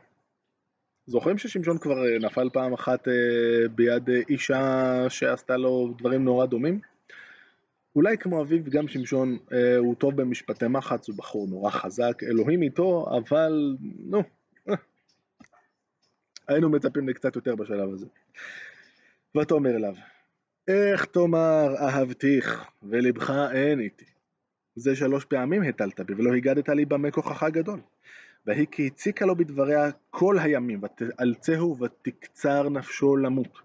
זוכרים 1.07 1.39
ששמשון 1.39 1.79
כבר 1.79 1.97
נפל 2.21 2.51
פעם 2.53 2.73
אחת 2.73 3.09
ביד 3.75 4.11
אישה 4.29 5.07
שעשתה 5.09 5.57
לו 5.57 5.95
דברים 5.99 6.25
נורא 6.25 6.47
דומים? 6.47 6.81
אולי 7.97 8.19
כמו 8.19 8.43
אביו 8.43 8.65
גם 8.71 8.89
שמשון 8.89 9.39
הוא 9.79 9.95
טוב 9.95 10.17
במשפטי 10.17 10.67
מחץ, 10.69 11.09
הוא 11.09 11.17
בחור 11.17 11.49
נורא 11.49 11.71
חזק, 11.71 12.23
אלוהים 12.23 12.63
איתו, 12.63 13.07
אבל 13.19 13.77
נו, 14.07 14.23
היינו 16.49 16.71
מצפים 16.71 17.09
לקצת 17.09 17.37
יותר 17.37 17.55
בשלב 17.55 17.93
הזה. 17.93 18.07
ותאמר 19.37 19.71
אליו, 19.71 19.95
איך 20.69 21.05
תאמר 21.05 21.75
אהבתיך 21.79 22.65
ולבך 22.83 23.33
אין 23.53 23.81
איתי? 23.81 24.05
זה 24.77 24.97
שלוש 24.97 25.25
פעמים 25.25 25.63
הטלת 25.63 26.01
בי 26.01 26.15
ולא 26.15 26.35
הגדת 26.35 26.69
לי 26.69 26.85
במה 26.85 27.11
כוחך 27.11 27.43
גדול. 27.53 27.81
והיא 28.47 28.67
כי 28.71 28.87
הציקה 28.87 29.27
לו 29.27 29.37
בדבריה 29.37 29.91
כל 30.11 30.39
הימים, 30.39 30.81
ותאלצהו 30.83 31.79
ותקצר 31.79 32.69
נפשו 32.69 33.17
למות. 33.17 33.59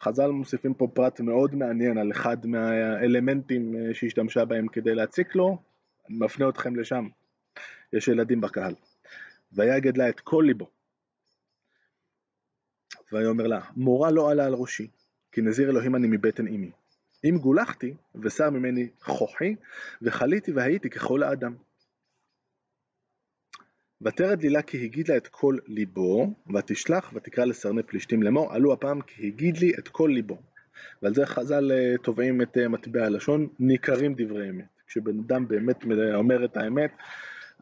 חז"ל 0.00 0.30
מוסיפים 0.30 0.74
פה 0.74 0.88
פרט 0.94 1.20
מאוד 1.20 1.54
מעניין 1.54 1.98
על 1.98 2.10
אחד 2.12 2.46
מהאלמנטים 2.46 3.74
אה, 3.76 3.94
שהשתמשה 3.94 4.44
בהם 4.44 4.68
כדי 4.68 4.94
להציק 4.94 5.36
לו, 5.36 5.58
אני 6.08 6.18
מפנה 6.18 6.48
אתכם 6.48 6.76
לשם, 6.76 7.08
יש 7.92 8.08
ילדים 8.08 8.40
בקהל. 8.40 8.74
ויגד 9.52 9.96
לה 9.96 10.08
את 10.08 10.20
כל 10.20 10.44
ליבו, 10.46 10.70
ויאמר 13.12 13.46
לה, 13.46 13.60
מורה 13.76 14.10
לא 14.10 14.30
עלה 14.30 14.46
על 14.46 14.54
ראשי, 14.54 14.88
כי 15.32 15.40
נזיר 15.40 15.70
אלוהים 15.70 15.96
אני 15.96 16.06
מבטן 16.10 16.46
אמי. 16.46 16.70
אם 17.24 17.38
גולחתי, 17.38 17.94
ושר 18.22 18.50
ממני 18.50 18.88
כוחי, 18.98 19.54
וחליתי 20.02 20.52
והייתי 20.52 20.90
ככל 20.90 21.22
האדם. 21.22 21.54
ותרד 24.02 24.42
לילה 24.42 24.62
כי 24.62 24.84
הגיד 24.84 25.08
לה 25.08 25.16
את 25.16 25.28
כל 25.28 25.56
ליבו, 25.66 26.34
ותשלח 26.54 27.12
ותקרא 27.14 27.44
לסרני 27.44 27.82
פלישתים 27.82 28.22
לאמור, 28.22 28.52
עלו 28.52 28.72
הפעם 28.72 29.00
כי 29.00 29.26
הגיד 29.26 29.56
לי 29.58 29.72
את 29.78 29.88
כל 29.88 30.10
ליבו. 30.14 30.38
ועל 31.02 31.14
זה 31.14 31.26
חז"ל 31.26 31.72
אה, 31.72 31.94
תובעים 32.02 32.42
את 32.42 32.58
אה, 32.58 32.68
מטבע 32.68 33.04
הלשון, 33.06 33.48
ניכרים 33.58 34.14
דברי 34.16 34.50
אמת. 34.50 34.64
כשבן 34.86 35.18
אדם 35.18 35.48
באמת 35.48 35.84
אומר 36.14 36.44
את 36.44 36.56
האמת, 36.56 36.90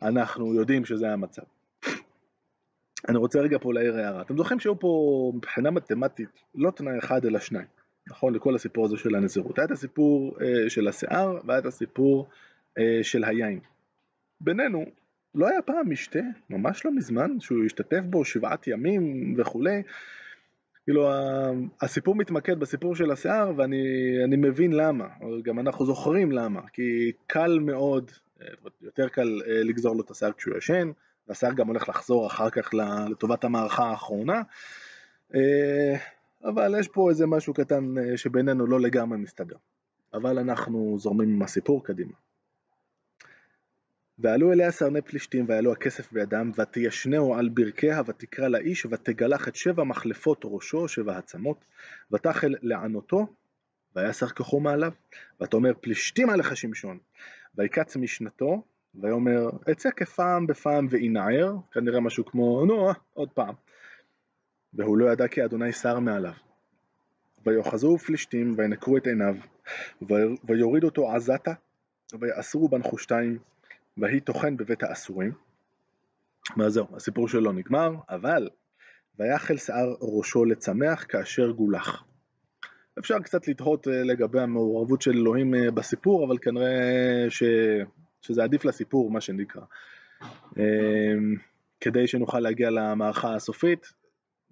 אנחנו 0.03 0.55
יודעים 0.55 0.85
שזה 0.85 1.13
המצב. 1.13 1.43
אני 3.09 3.19
רוצה 3.19 3.41
רגע 3.41 3.59
פה 3.61 3.73
להעיר 3.73 3.97
הערה. 3.97 4.23
אתם 4.23 4.37
זוכרים 4.37 4.61
שהיו 4.61 4.79
פה 4.79 5.33
מבחינה 5.35 5.71
מתמטית 5.71 6.29
לא 6.55 6.71
תנאי 6.71 6.99
אחד 6.99 7.27
אלא 7.27 7.39
שניים, 7.39 7.67
נכון? 8.09 8.35
לכל 8.35 8.55
הסיפור 8.55 8.85
הזה 8.85 8.97
של 8.97 9.15
הנזירות. 9.15 9.59
היה 9.59 9.67
את 9.67 9.71
הסיפור 9.71 10.37
אה, 10.41 10.71
של 10.71 10.89
השיער 10.89 11.39
והיה 11.45 11.59
את 11.59 11.67
הסיפור 11.67 12.29
אה, 12.79 12.99
של 13.03 13.25
היין. 13.25 13.61
בינינו, 14.41 14.85
לא 15.35 15.49
היה 15.49 15.63
פעם 15.63 15.91
משתה, 15.91 16.21
ממש 16.51 16.85
לא 16.85 16.91
מזמן, 16.97 17.41
שהוא 17.41 17.65
השתתף 17.65 18.01
בו 18.11 18.25
שבעת 18.25 18.67
ימים 18.67 19.35
וכולי. 19.39 19.83
כאילו 20.85 21.11
הסיפור 21.81 22.15
מתמקד 22.15 22.59
בסיפור 22.59 22.97
של 22.97 23.11
השיער 23.11 23.53
ואני 23.57 24.37
מבין 24.37 24.73
למה, 24.73 25.09
גם 25.43 25.59
אנחנו 25.59 25.87
זוכרים 25.87 26.33
למה, 26.33 26.61
כי 26.73 27.13
קל 27.27 27.59
מאוד, 27.59 28.11
אה, 28.43 28.47
יותר 28.83 29.09
קל 29.09 29.41
אה, 29.47 29.63
לגזור 29.63 29.97
לו 29.97 30.03
את 30.03 30.11
השיער 30.11 30.33
כשהוא 30.33 30.57
ישן, 30.57 30.91
והשיער 31.29 31.53
גם 31.53 31.67
הולך 31.67 31.89
לחזור 31.89 32.27
אחר 32.27 32.51
כך 32.51 32.75
לטובת 33.11 33.45
המערכה 33.45 33.85
האחרונה. 33.85 34.43
אה, 35.35 35.97
אבל 36.45 36.75
יש 36.81 36.89
פה 36.89 37.11
איזה 37.11 37.27
משהו 37.27 37.55
קטן 37.55 37.99
אה, 37.99 38.17
שבינינו 38.17 38.67
לא 38.67 38.81
לגמרי 38.81 39.19
מסתדר. 39.19 39.57
אבל 40.15 40.39
אנחנו 40.39 40.97
זורמים 40.99 41.29
עם 41.29 41.43
הסיפור 41.43 41.85
קדימה. 41.85 42.13
ועלו 44.19 44.53
אליה 44.53 44.71
סרני 44.71 45.03
פלישתים 45.03 45.45
ועלו 45.49 45.73
הכסף 45.73 46.13
בידם 46.13 46.51
ותישנהו 46.57 47.35
על 47.35 47.49
ברכיה 47.49 48.03
ותקרא 48.07 48.49
לאיש 48.49 48.87
ותגלח 48.87 49.49
את 49.49 49.57
שבע 49.57 49.85
מחלפות 49.85 50.41
ראשו 50.45 50.89
שבע 50.89 51.19
עצמות 51.19 51.65
ותחל 52.13 52.55
לענותו 52.63 53.27
ויסר 53.97 54.29
כוחו 54.29 54.61
מעליו 54.61 54.93
ותאמר 55.43 55.73
פלישתים 55.81 56.31
עליך 56.31 56.57
שמשון 56.57 56.99
ויקץ 57.55 57.97
משנתו 57.97 58.63
ויאמר 59.01 59.49
אצא 59.73 59.89
כפעם 59.97 60.47
בפעם 60.47 60.87
וינער 60.91 61.57
כנראה 61.73 62.01
משהו 62.01 62.25
כמו 62.25 62.65
נו 62.67 62.89
עוד 63.15 63.31
פעם 63.31 63.55
והוא 64.75 64.97
לא 64.97 65.13
ידע 65.13 65.29
כי 65.29 65.45
אדוני 65.45 65.73
שר 65.73 65.99
מעליו 65.99 66.33
ויאחזו 67.47 67.99
פלישתים 67.99 68.55
וינקרו 68.57 68.97
את 68.97 69.07
עיניו 69.07 69.35
ויורידו 70.45 70.87
אותו 70.87 71.13
עזתה 71.13 71.53
ויאסרו 72.21 72.69
בנחושתיים 72.69 73.39
ויהי 73.99 74.21
טוחן 74.21 74.57
בבית 74.57 74.83
האסורים. 74.83 75.33
מה 76.57 76.71
זהו, 76.71 76.87
הסיפור 76.97 77.29
שלו 77.29 77.53
נגמר, 77.53 77.95
אבל 78.09 78.49
ויחל 79.19 79.57
שיער 79.57 79.95
ראשו 80.01 80.45
לצמח 80.45 81.07
כאשר 81.09 81.51
גולח. 81.51 82.05
אפשר 82.99 83.19
קצת 83.19 83.49
לתהות 83.49 83.89
אה, 83.89 84.03
לגבי 84.03 84.41
המעורבות 84.41 85.03
של 85.03 85.11
אלוהים 85.11 85.55
אה, 85.55 85.71
בסיפור, 85.71 86.27
אבל 86.27 86.39
כנראה 86.39 87.27
ש... 87.29 87.43
שזה 88.23 88.45
עדיף 88.45 88.65
לסיפור, 88.65 89.11
מה 89.11 89.21
שנקרא. 89.21 89.63
אמ, 90.57 91.37
כדי 91.81 92.07
שנוכל 92.07 92.41
להגיע 92.41 92.71
למערכה 92.71 93.35
הסופית, 93.35 93.93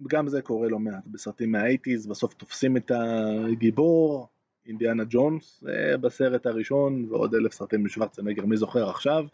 גם 0.07 0.27
זה 0.27 0.41
קורה 0.41 0.67
לא 0.67 0.79
מעט 0.79 1.03
בסרטים 1.07 1.51
מהאייטיז, 1.51 2.07
בסוף 2.07 2.33
תופסים 2.33 2.77
את 2.77 2.91
הגיבור, 2.91 4.27
אינדיאנה 4.67 5.03
ג'ונס 5.09 5.63
בסרט 6.01 6.45
הראשון 6.45 7.05
ועוד 7.09 7.35
אלף 7.35 7.53
סרטים 7.53 7.85
משוורצנגר, 7.85 8.45
מי 8.45 8.57
זוכר 8.57 8.89
עכשיו? 8.89 9.25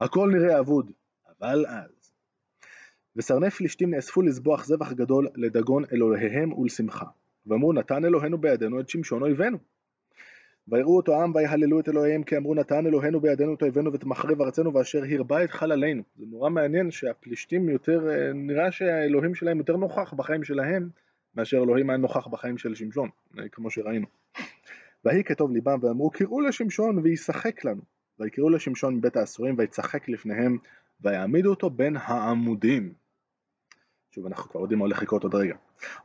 הכל 0.00 0.30
נראה 0.34 0.58
אבוד, 0.58 0.92
אבל 1.40 1.66
אז. 1.66 2.12
וסרני 3.16 3.50
פלישתים 3.50 3.94
נאספו 3.94 4.22
לזבוח 4.22 4.64
זבח 4.64 4.92
גדול 4.92 5.28
לדגון 5.34 5.84
אלוהיהם 5.92 6.52
ולשמחה. 6.52 7.06
ואמרו 7.46 7.72
נתן 7.72 8.04
אלוהינו 8.04 8.38
בידינו 8.38 8.80
את 8.80 8.88
שמשון 8.88 9.22
אויבינו. 9.22 9.58
ויראו 10.68 10.96
אותו 10.96 11.20
העם 11.20 11.32
ויהללו 11.34 11.80
את 11.80 11.88
אלוהיהם 11.88 12.22
כי 12.22 12.36
אמרו 12.36 12.54
נתן 12.54 12.86
אלוהינו 12.86 13.20
בידינו 13.20 13.54
את 13.54 13.62
אויבינו 13.62 13.92
ואת 13.92 14.04
מחריב 14.04 14.42
ארצנו 14.42 14.74
ואשר 14.74 15.02
הרבה 15.18 15.44
את 15.44 15.50
חללינו. 15.50 16.02
זה 16.16 16.24
נורא 16.26 16.50
מעניין 16.50 16.90
שהפלישתים 16.90 17.68
יותר, 17.68 18.08
אה, 18.10 18.32
נראה 18.32 18.72
שהאלוהים 18.72 19.34
שלהם 19.34 19.58
יותר 19.58 19.76
נוכח 19.76 20.14
בחיים 20.14 20.44
שלהם 20.44 20.88
מאשר 21.34 21.56
אלוהים 21.56 21.90
היה 21.90 21.96
נוכח 21.96 22.26
בחיים 22.26 22.58
של 22.58 22.74
שמשון, 22.74 23.08
אה, 23.38 23.48
כמו 23.48 23.70
שראינו. 23.70 24.06
ויהי 25.04 25.24
כטוב 25.24 25.52
ליבם 25.52 25.78
ואמרו 25.82 26.10
קראו 26.10 26.40
לשמשון 26.40 26.98
וישחק 26.98 27.64
לנו. 27.64 27.82
ויקראו 28.20 28.50
לשמשון 28.50 28.94
מבית 28.94 29.16
האסורים 29.16 29.54
ויצחק 29.58 30.08
לפניהם 30.08 30.58
ויעמידו 31.00 31.50
אותו 31.50 31.70
בין 31.70 31.96
העמודים. 31.96 32.92
שוב 34.16 34.26
אנחנו 34.26 34.50
כבר 34.50 34.60
יודעים 34.60 34.78
מה 34.78 34.84
הולך 34.84 35.02
לקרות 35.02 35.22
עוד 35.22 35.34
רגע. 35.34 35.56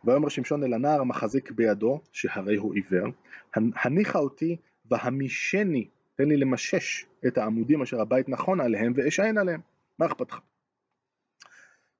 ויאמר 0.03 0.29
שמשון 0.29 0.63
אל 0.63 0.73
הנער 0.73 1.01
המחזיק 1.01 1.51
בידו 1.51 2.01
שהרי 2.11 2.55
הוא 2.55 2.73
עיוור 2.73 3.07
הניחה 3.55 4.19
אותי 4.19 4.57
והמישני 4.85 5.87
תן 6.15 6.27
לי 6.27 6.37
למשש 6.37 7.05
את 7.27 7.37
העמודים 7.37 7.81
אשר 7.81 8.01
הבית 8.01 8.29
נכון 8.29 8.61
עליהם 8.61 8.93
ואשען 8.95 9.37
עליהם. 9.37 9.61
מה 9.99 10.05
אכפת 10.05 10.31
לך? 10.31 10.39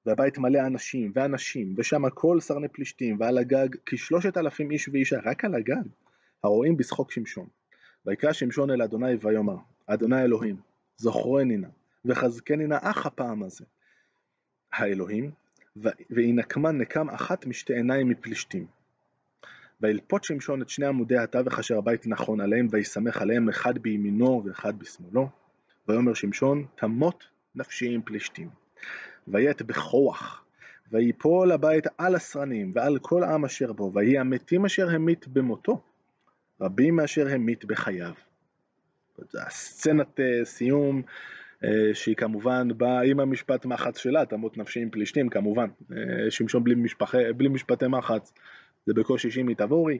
והבית 0.06 0.38
מלא 0.38 0.66
אנשים 0.66 1.12
ואנשים 1.14 1.74
ושם 1.76 2.10
כל 2.10 2.40
סרני 2.40 2.68
פלישתים 2.68 3.20
ועל 3.20 3.38
הגג 3.38 3.68
כשלושת 3.86 4.36
אלפים 4.36 4.70
איש 4.70 4.88
ואישה 4.88 5.18
רק 5.24 5.44
על 5.44 5.54
הגג 5.54 5.88
הרואים 6.44 6.76
בשחוק 6.76 7.12
שמשון. 7.12 7.46
ויקרא 8.06 8.32
שמשון 8.32 8.70
אל 8.70 8.82
אדוני 8.82 9.14
ויאמר, 9.20 9.56
אדוני 9.86 10.22
אלוהים, 10.22 10.56
זוכרני 10.96 11.56
נא, 11.56 11.68
וחזקני 12.04 12.66
נא 12.66 12.78
אך 12.82 13.06
הפעם 13.06 13.42
הזה. 13.42 13.64
האלוהים, 14.72 15.30
וינקמן 16.10 16.78
נקם 16.78 17.10
אחת 17.10 17.46
משתי 17.46 17.74
עיניים 17.74 18.08
מפלישתים. 18.08 18.66
וילפות 19.80 20.24
שמשון 20.24 20.62
את 20.62 20.68
שני 20.68 20.86
עמודי 20.86 21.18
התווך 21.18 21.58
אשר 21.58 21.78
הבית 21.78 22.06
נכון 22.06 22.40
עליהם, 22.40 22.68
ויסמך 22.70 23.22
עליהם 23.22 23.48
אחד 23.48 23.78
בימינו 23.78 24.42
ואחד 24.44 24.78
בשמאלו. 24.78 25.28
ויאמר 25.88 26.14
שמשון, 26.14 26.66
תמות 26.74 27.24
נפשי 27.54 27.94
עם 27.94 28.02
פלישתים. 28.02 28.48
ויית 29.28 29.62
בכוח, 29.62 30.44
ויפול 30.92 31.52
הבית 31.52 31.84
על 31.98 32.14
הסרנים 32.14 32.72
ועל 32.74 32.98
כל 32.98 33.24
עם 33.24 33.44
אשר 33.44 33.72
בו, 33.72 33.92
ויהי 33.94 34.18
המתים 34.18 34.64
אשר 34.64 34.90
המית 34.90 35.28
במותו, 35.28 35.80
רבים 36.60 36.96
מאשר 36.96 37.28
המית 37.28 37.64
בחייו. 37.64 38.12
הסצנת 39.34 40.20
אה, 40.20 40.44
סיום 40.44 41.02
שהיא 41.94 42.16
כמובן 42.16 42.68
באה 42.76 43.02
עם 43.02 43.20
המשפט 43.20 43.64
מחץ 43.66 43.98
שלה, 43.98 44.26
תמות 44.26 44.58
נפשי 44.58 44.80
עם 44.80 44.90
פלישתים 44.90 45.28
כמובן, 45.28 45.66
אה, 45.92 46.30
שמשון 46.30 46.64
בלי, 46.64 46.74
משפחי, 46.74 47.32
בלי 47.36 47.48
משפטי 47.48 47.86
מחץ 47.86 48.32
זה 48.86 48.94
בקושי 48.94 49.30
שימי 49.30 49.54
תבורי, 49.54 49.98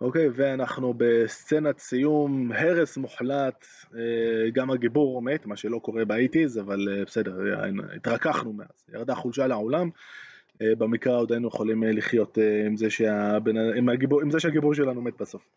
אוקיי, 0.00 0.28
ואנחנו 0.34 0.94
בסצנת 0.96 1.78
סיום, 1.78 2.52
הרס 2.52 2.96
מוחלט, 2.96 3.66
גם 4.52 4.70
הגיבור 4.70 5.22
מת, 5.22 5.46
מה 5.46 5.56
שלא 5.56 5.78
קורה 5.78 6.04
באיטיז, 6.04 6.58
אבל 6.58 7.04
בסדר, 7.06 7.38
התרככנו 7.96 8.52
מאז, 8.52 8.86
ירדה 8.94 9.14
חולשה 9.14 9.46
לעולם, 9.46 9.90
אה, 10.62 10.74
במקרא 10.78 11.16
עוד 11.16 11.32
היינו 11.32 11.48
יכולים 11.48 11.84
אה, 11.84 11.92
לחיות 11.92 12.38
אה, 12.38 12.66
עם 12.66 12.76
זה, 12.76 12.90
שהבן, 12.90 13.56
עם, 13.56 13.88
הגיבור, 13.88 14.20
עם 14.20 14.30
זה 14.30 14.40
שהגיבור 14.40 14.74
שלנו 14.74 15.02
מת 15.02 15.20
בסוף. 15.20 15.48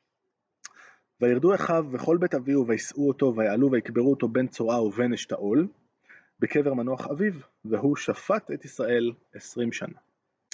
וירדו 1.22 1.56
אחיו 1.56 1.86
וכל 1.92 2.18
בית 2.18 2.34
אביהו 2.34 2.68
וישאו 2.68 3.08
אותו 3.08 3.34
ויעלו 3.36 3.72
ויקברו 3.72 4.10
אותו 4.10 4.28
בין 4.28 4.48
צורעה 4.48 4.84
ובין 4.84 5.14
אשתאול 5.14 5.68
בקבר 6.40 6.74
מנוח 6.74 7.08
אביו 7.08 7.34
והוא 7.66 7.96
שפט 7.96 8.52
את 8.52 8.66
ישראל 8.66 9.12
עשרים 9.34 9.72
שנה. 9.72 9.98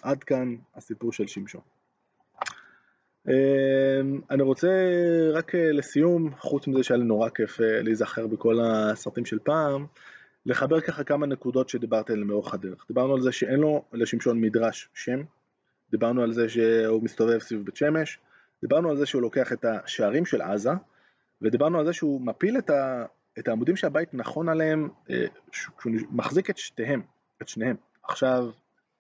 עד 0.03 0.23
כאן 0.23 0.56
הסיפור 0.75 1.13
של 1.13 1.27
שמשון. 1.27 1.62
אני 4.32 4.43
רוצה 4.43 4.67
רק 5.34 5.56
לסיום, 5.56 6.36
חוץ 6.39 6.67
מזה 6.67 6.84
שהיה 6.84 6.97
לי 6.97 7.06
נורא 7.06 7.30
כיף 7.30 7.60
להיזכר 7.60 8.27
בכל 8.27 8.58
הסרטים 8.63 9.25
של 9.25 9.39
פעם, 9.39 9.86
לחבר 10.45 10.82
ככה 10.82 11.03
כמה 11.03 11.25
נקודות 11.25 11.69
שדיברתי 11.69 12.13
עליהן 12.13 12.27
לאורך 12.27 12.53
הדרך. 12.53 12.86
דיברנו 12.88 13.13
על 13.13 13.21
זה 13.21 13.32
שאין 13.32 13.60
לו 13.60 13.84
לשמשון 13.93 14.41
מדרש 14.41 14.89
שם, 14.93 15.21
דיברנו 15.91 16.21
על 16.23 16.34
זה 16.34 16.49
שהוא 16.49 17.03
מסתובב 17.03 17.39
סביב 17.39 17.65
בית 17.65 17.75
שמש, 17.75 18.19
דיברנו 18.61 18.89
על 18.89 18.97
זה 18.97 19.05
שהוא 19.05 19.21
לוקח 19.21 19.53
את 19.53 19.65
השערים 19.65 20.25
של 20.25 20.41
עזה, 20.41 20.71
ודיברנו 21.41 21.79
על 21.79 21.85
זה 21.85 21.93
שהוא 21.93 22.21
מפיל 22.21 22.57
את, 22.57 22.69
ה, 22.69 23.05
את 23.39 23.47
העמודים 23.47 23.75
שהבית 23.75 24.13
נכון 24.13 24.49
עליהם, 24.49 24.89
אה, 25.09 25.25
שהוא 25.51 25.93
מחזיק 26.11 26.49
את 26.49 26.57
שתיהם, 26.57 27.01
את 27.41 27.47
שניהם. 27.47 27.75
עכשיו, 28.03 28.49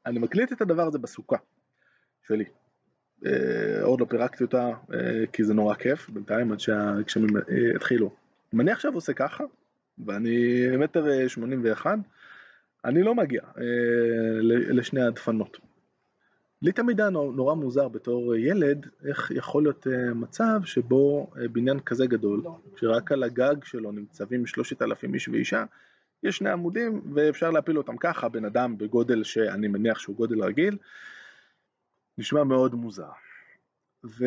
אני 0.05 0.19
מקליט 0.19 0.51
את 0.51 0.61
הדבר 0.61 0.87
הזה 0.87 0.99
בסוכה 0.99 1.37
שלי. 2.27 2.45
אה, 3.25 3.83
עוד 3.83 4.01
לא 4.01 4.05
פירקתי 4.05 4.43
אותה, 4.43 4.69
אה, 4.93 5.27
כי 5.33 5.43
זה 5.43 5.53
נורא 5.53 5.75
כיף 5.75 6.09
בינתיים, 6.09 6.51
עד 6.51 6.59
שהגשמים 6.59 7.29
יתחילו. 7.75 8.15
אם 8.53 8.61
אני 8.61 8.71
עכשיו 8.71 8.93
עושה 8.93 9.13
ככה, 9.13 9.43
ואני 10.05 10.67
מטר 10.77 11.27
שמונים 11.27 11.61
ואחד, 11.63 11.97
אני 12.85 13.03
לא 13.03 13.15
מגיע 13.15 13.41
אה, 13.57 13.63
לשני 14.41 15.01
הדפנות. 15.01 15.57
לי 16.61 16.71
תמיד 16.71 17.01
היה 17.01 17.09
נורא 17.09 17.53
מוזר 17.53 17.87
בתור 17.87 18.35
ילד, 18.35 18.87
איך 19.07 19.31
יכול 19.31 19.63
להיות 19.63 19.87
אה, 19.87 20.13
מצב 20.13 20.59
שבו 20.63 21.31
אה, 21.37 21.47
בניין 21.47 21.79
כזה 21.79 22.07
גדול, 22.07 22.43
שרק 22.75 23.11
על 23.11 23.23
הגג 23.23 23.55
שלו 23.63 23.91
נמצבים 23.91 24.45
שלושת 24.45 24.81
אלפים 24.81 25.13
איש 25.13 25.27
ואישה, 25.27 25.63
יש 26.23 26.37
שני 26.37 26.49
עמודים 26.49 27.01
ואפשר 27.13 27.51
להפיל 27.51 27.77
אותם 27.77 27.97
ככה, 27.97 28.29
בן 28.29 28.45
אדם 28.45 28.77
בגודל 28.77 29.23
שאני 29.23 29.67
מניח 29.67 29.99
שהוא 29.99 30.15
גודל 30.15 30.43
רגיל, 30.43 30.77
נשמע 32.17 32.43
מאוד 32.43 32.75
מוזר. 32.75 33.11
ו... 34.05 34.25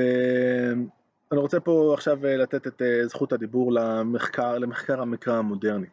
אני 1.32 1.40
רוצה 1.40 1.60
פה 1.60 1.94
עכשיו 1.94 2.26
אה, 2.26 2.36
לתת 2.36 2.66
את 2.66 2.82
זכות 3.04 3.32
הדיבור 3.32 3.72
למחקר, 3.72 4.58
למחקר 4.58 5.00
המקרא 5.00 5.36
המודרני, 5.36 5.86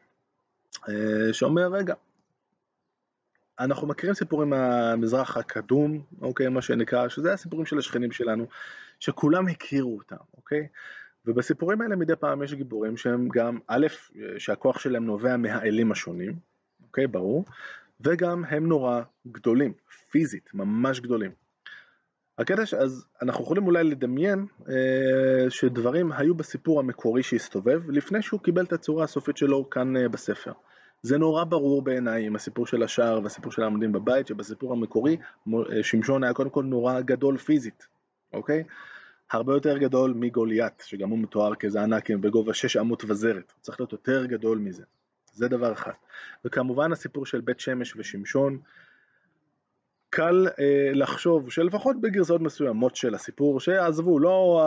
שאומר, 1.32 1.68
רגע, 1.68 1.94
אנחנו 3.60 3.88
מכירים 3.88 4.16
סיפורים 4.16 4.50
מהמזרח 4.50 5.38
הקדום, 5.38 6.02
אוקיי, 6.22 6.50
מה 6.50 6.62
שנקרא, 6.62 7.08
שזה 7.08 7.34
הסיפורים 7.34 7.66
של 7.66 7.78
השכנים 7.78 8.12
שלנו, 8.12 8.48
שכולם 9.00 9.48
הכירו 9.48 9.98
אותם, 9.98 10.16
אוקיי? 10.38 10.68
ובסיפורים 11.26 11.82
האלה 11.82 11.96
מדי 11.96 12.16
פעם 12.16 12.44
יש 12.44 12.54
גיבורים 12.54 12.98
שהם 12.98 13.28
גם, 13.34 13.60
א', 13.68 13.88
שהכוח 14.38 14.80
שלהם 14.80 15.06
נובע 15.06 15.38
מהאלים 15.38 15.92
השונים, 15.92 16.36
אוקיי, 16.84 17.08
ברור, 17.08 17.46
וגם 18.02 18.46
הם 18.46 18.68
נורא 18.68 19.02
גדולים, 19.28 19.74
פיזית, 20.12 20.50
ממש 20.54 21.00
גדולים. 21.00 21.32
הקטע 22.38 22.62
אז 22.62 23.06
אנחנו 23.22 23.44
יכולים 23.44 23.66
אולי 23.66 23.84
לדמיין 23.84 24.46
אה, 24.70 25.50
שדברים 25.50 26.12
היו 26.12 26.36
בסיפור 26.36 26.80
המקורי 26.80 27.24
שהסתובב 27.24 27.90
לפני 27.90 28.22
שהוא 28.22 28.40
קיבל 28.40 28.64
את 28.64 28.74
הצורה 28.74 29.04
הסופית 29.04 29.38
שלו 29.38 29.70
כאן 29.70 29.98
אה, 29.98 30.10
בספר. 30.10 30.52
זה 31.02 31.18
נורא 31.18 31.44
ברור 31.44 31.82
בעיניי 31.82 32.26
עם 32.26 32.36
הסיפור 32.36 32.68
של 32.68 32.84
השער 32.84 33.20
והסיפור 33.24 33.52
של 33.52 33.64
העמודים 33.64 33.92
בבית 33.92 34.28
שבסיפור 34.28 34.74
המקורי 34.74 35.18
אה, 35.48 35.84
שמשון 35.84 36.24
היה 36.24 36.34
קודם 36.34 36.50
כל 36.50 36.64
נורא 36.64 37.02
גדול 37.02 37.38
פיזית, 37.38 37.88
אוקיי? 38.34 38.64
הרבה 39.32 39.54
יותר 39.54 39.78
גדול 39.78 40.14
מגוליית, 40.16 40.84
שגם 40.86 41.10
הוא 41.10 41.20
מתואר 41.20 41.56
כאיזה 41.56 41.82
ענק 41.82 42.12
בגובה 42.12 42.54
6 42.54 42.78
אמות 42.78 43.04
וזרת, 43.08 43.52
הוא 43.52 43.62
צריך 43.62 43.80
להיות 43.80 43.92
יותר 43.92 44.26
גדול 44.26 44.58
מזה, 44.58 44.84
זה 45.34 45.48
דבר 45.48 45.74
אחד. 45.74 45.92
וכמובן 46.46 46.92
הסיפור 46.92 47.26
של 47.26 47.42
בית 47.42 47.60
שמש 47.60 47.96
ושמשון, 47.96 48.60
קל 50.10 50.48
אה, 50.60 50.92
לחשוב 50.94 51.52
שלפחות 51.52 52.02
בגרסאות 52.02 52.42
מסוימות 52.42 52.96
של 52.96 53.16
הסיפור, 53.16 53.60
שעזבו, 53.60 54.20
לא, 54.20 54.62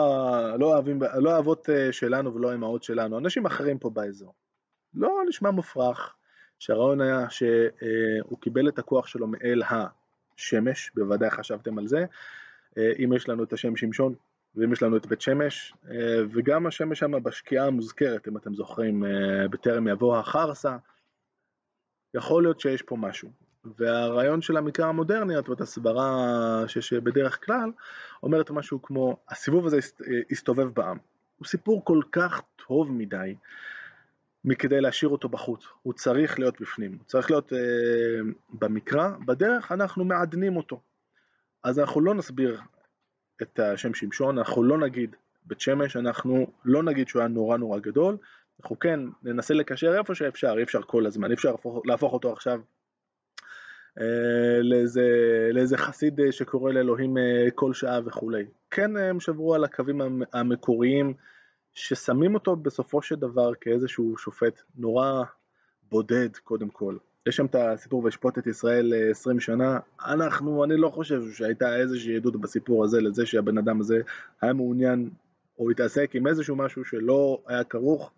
לא, 0.59 0.65
אוהבים, 0.65 0.99
לא 1.15 1.31
האבות 1.35 1.69
אה, 1.69 1.91
שלנו 1.91 2.35
ולא 2.35 2.51
האמהות 2.51 2.83
שלנו, 2.83 3.17
אנשים 3.17 3.45
אחרים 3.45 3.79
פה 3.79 3.89
באזור. 3.89 4.33
לא 4.93 5.09
נשמע 5.27 5.51
מופרך 5.51 6.15
שהרעיון 6.61 7.01
היה 7.01 7.29
שהוא 7.29 8.39
קיבל 8.39 8.67
את 8.67 8.79
הכוח 8.79 9.07
שלו 9.07 9.27
מאל 9.27 9.61
השמש, 9.69 10.91
בוודאי 10.95 11.29
חשבתם 11.29 11.77
על 11.77 11.87
זה, 11.87 12.05
אה, 12.77 12.91
אם 13.03 13.13
יש 13.13 13.29
לנו 13.29 13.43
את 13.43 13.53
השם 13.53 13.75
שמשון 13.75 14.15
ואם 14.55 14.73
יש 14.73 14.83
לנו 14.83 14.97
את 14.97 15.05
בית 15.05 15.21
שמש, 15.21 15.73
אה, 15.91 16.21
וגם 16.33 16.67
השמש 16.67 16.99
שם 16.99 17.23
בשקיעה 17.23 17.67
המוזכרת, 17.67 18.27
אם 18.27 18.37
אתם 18.37 18.55
זוכרים, 18.55 19.05
אה, 19.05 19.47
בטרם 19.47 19.87
יבוא 19.87 20.17
החרסה, 20.17 20.77
יכול 22.13 22.43
להיות 22.43 22.59
שיש 22.59 22.81
פה 22.81 22.95
משהו. 22.95 23.29
והרעיון 23.77 24.41
של 24.41 24.57
המקרא 24.57 24.85
המודרני, 24.85 25.33
זאת 25.47 25.61
הסברה 25.61 26.11
שיש 26.67 26.93
בדרך 26.93 27.45
כלל, 27.45 27.71
אומרת 28.23 28.51
משהו 28.51 28.81
כמו, 28.81 29.17
הסיבוב 29.29 29.65
הזה 29.65 29.79
הסתובב 30.31 30.67
בעם. 30.67 30.97
הוא 31.37 31.47
סיפור 31.47 31.85
כל 31.85 32.01
כך 32.11 32.41
טוב 32.67 32.91
מדי, 32.91 33.35
מכדי 34.45 34.81
להשאיר 34.81 35.09
אותו 35.09 35.29
בחוץ, 35.29 35.65
הוא 35.81 35.93
צריך 35.93 36.39
להיות 36.39 36.61
בפנים, 36.61 36.91
הוא 36.91 37.05
צריך 37.05 37.31
להיות 37.31 37.53
אה, 37.53 38.19
במקרא, 38.49 39.09
בדרך 39.25 39.71
אנחנו 39.71 40.05
מעדנים 40.05 40.57
אותו. 40.57 40.81
אז 41.63 41.79
אנחנו 41.79 42.01
לא 42.01 42.15
נסביר 42.15 42.61
את 43.41 43.59
השם 43.59 43.93
שמשון, 43.93 44.37
אנחנו 44.37 44.63
לא 44.63 44.77
נגיד 44.77 45.15
בית 45.45 45.61
שמש, 45.61 45.97
אנחנו 45.97 46.47
לא 46.65 46.83
נגיד 46.83 47.07
שהוא 47.07 47.19
היה 47.19 47.29
נורא 47.29 47.57
נורא 47.57 47.79
גדול, 47.79 48.17
אנחנו 48.61 48.79
כן 48.79 48.99
ננסה 49.23 49.53
לקשר 49.53 49.97
איפה 49.97 50.15
שאפשר, 50.15 50.55
אי 50.57 50.63
אפשר 50.63 50.81
כל 50.81 51.05
הזמן, 51.05 51.29
אי 51.29 51.33
אפשר 51.33 51.51
להפוך, 51.51 51.81
להפוך 51.85 52.13
אותו 52.13 52.33
עכשיו 52.33 52.61
אה, 53.99 54.61
לאיזה, 54.61 55.09
לאיזה 55.53 55.77
חסיד 55.77 56.19
אה, 56.19 56.31
שקורא 56.31 56.71
לאלוהים 56.71 57.17
אה, 57.17 57.47
כל 57.55 57.73
שעה 57.73 57.99
וכולי. 58.05 58.45
כן 58.71 58.97
הם 58.97 59.19
שברו 59.19 59.55
על 59.55 59.63
הקווים 59.63 60.01
המקוריים 60.33 61.13
ששמים 61.73 62.33
אותו 62.33 62.55
בסופו 62.55 63.01
של 63.01 63.15
דבר 63.15 63.51
כאיזשהו 63.61 64.17
שופט 64.17 64.61
נורא 64.75 65.23
בודד 65.89 66.37
קודם 66.43 66.69
כל. 66.69 66.97
יש 67.27 67.35
שם 67.35 67.45
את 67.45 67.55
הסיפור 67.55 68.03
וישפוט 68.03 68.37
את 68.37 68.47
ישראל 68.47 68.93
20 69.11 69.39
שנה, 69.39 69.79
אנחנו, 70.05 70.63
אני 70.63 70.77
לא 70.77 70.89
חושב 70.89 71.21
שהייתה 71.31 71.77
איזושהי 71.77 72.15
עדות 72.15 72.41
בסיפור 72.41 72.83
הזה 72.83 73.01
לזה 73.01 73.25
שהבן 73.25 73.57
אדם 73.57 73.79
הזה 73.81 74.01
היה 74.41 74.53
מעוניין 74.53 75.09
או 75.59 75.69
התעסק 75.69 76.15
עם 76.15 76.27
איזשהו 76.27 76.55
משהו 76.55 76.85
שלא 76.85 77.41
היה 77.47 77.63
כרוך 77.63 78.11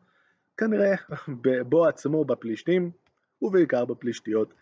כנראה 0.57 0.95
בו 1.69 1.85
עצמו 1.85 2.25
בפלישתים 2.25 2.91
ובעיקר 3.41 3.85
בפלישתיות. 3.85 4.53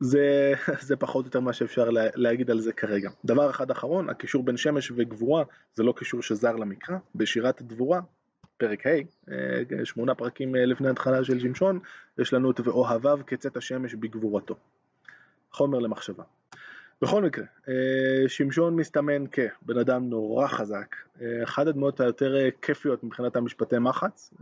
זה, 0.00 0.52
זה 0.88 0.96
פחות 0.96 1.24
או 1.24 1.28
יותר 1.28 1.40
מה 1.40 1.52
שאפשר 1.52 1.90
לה, 1.90 2.04
להגיד 2.14 2.50
על 2.50 2.60
זה 2.60 2.72
כרגע. 2.72 3.10
דבר 3.24 3.50
אחד 3.50 3.70
אחרון, 3.70 4.10
הקישור 4.10 4.44
בין 4.44 4.56
שמש 4.56 4.92
וגבורה 4.96 5.44
זה 5.74 5.82
לא 5.82 5.92
קישור 5.96 6.22
שזר 6.22 6.56
למקרא, 6.56 6.96
בשירת 7.14 7.62
דבורה, 7.62 8.00
פרק 8.56 8.86
ה', 8.86 8.90
אה, 9.30 9.84
שמונה 9.84 10.14
פרקים 10.14 10.56
אה, 10.56 10.66
לפני 10.66 10.88
התחלה 10.88 11.24
של 11.24 11.40
שמשון, 11.40 11.78
יש 12.18 12.32
לנו 12.32 12.50
את 12.50 12.60
ואוהביו 12.60 13.18
כצאת 13.26 13.56
השמש 13.56 13.94
בגבורתו. 13.94 14.54
חומר 15.52 15.78
למחשבה. 15.78 16.24
בכל 17.02 17.22
מקרה, 17.22 17.44
אה, 17.68 18.28
שמשון 18.28 18.76
מסתמן 18.76 19.24
כבן 19.26 19.78
אדם 19.78 20.10
נורא 20.10 20.46
חזק, 20.46 20.96
אחת 21.44 21.66
הדמויות 21.66 22.00
היותר 22.00 22.34
כיפיות 22.62 23.04
מבחינת 23.04 23.36
המשפטי 23.36 23.78
מחץ, 23.78 24.34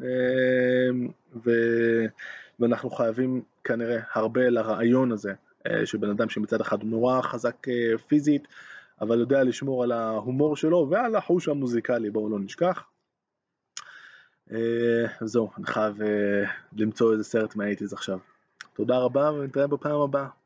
ו... 1.44 1.50
ואנחנו 2.60 2.90
חייבים 2.90 3.42
כנראה 3.64 4.00
הרבה 4.14 4.48
לרעיון 4.50 5.12
הזה 5.12 5.32
של 5.84 5.98
בן 5.98 6.10
אדם 6.10 6.28
שמצד 6.28 6.60
אחד 6.60 6.82
הוא 6.82 6.90
נורא 6.90 7.22
חזק 7.22 7.68
אה, 7.68 7.98
פיזית, 8.06 8.48
אבל 9.00 9.20
יודע 9.20 9.44
לשמור 9.44 9.82
על 9.82 9.92
ההומור 9.92 10.56
שלו 10.56 10.86
ועל 10.90 11.16
החוש 11.16 11.48
המוזיקלי, 11.48 12.10
בואו 12.10 12.30
לא 12.30 12.38
נשכח. 12.38 12.84
אה, 14.52 15.04
זהו, 15.20 15.50
אני 15.58 15.66
חייב 15.66 15.98
למצוא 16.76 17.12
איזה 17.12 17.24
סרט 17.24 17.56
מהאייטיז 17.56 17.92
עכשיו. 17.92 18.18
תודה 18.74 18.98
רבה 18.98 19.32
ונתראה 19.32 19.66
בפעם 19.66 20.00
הבאה. 20.00 20.37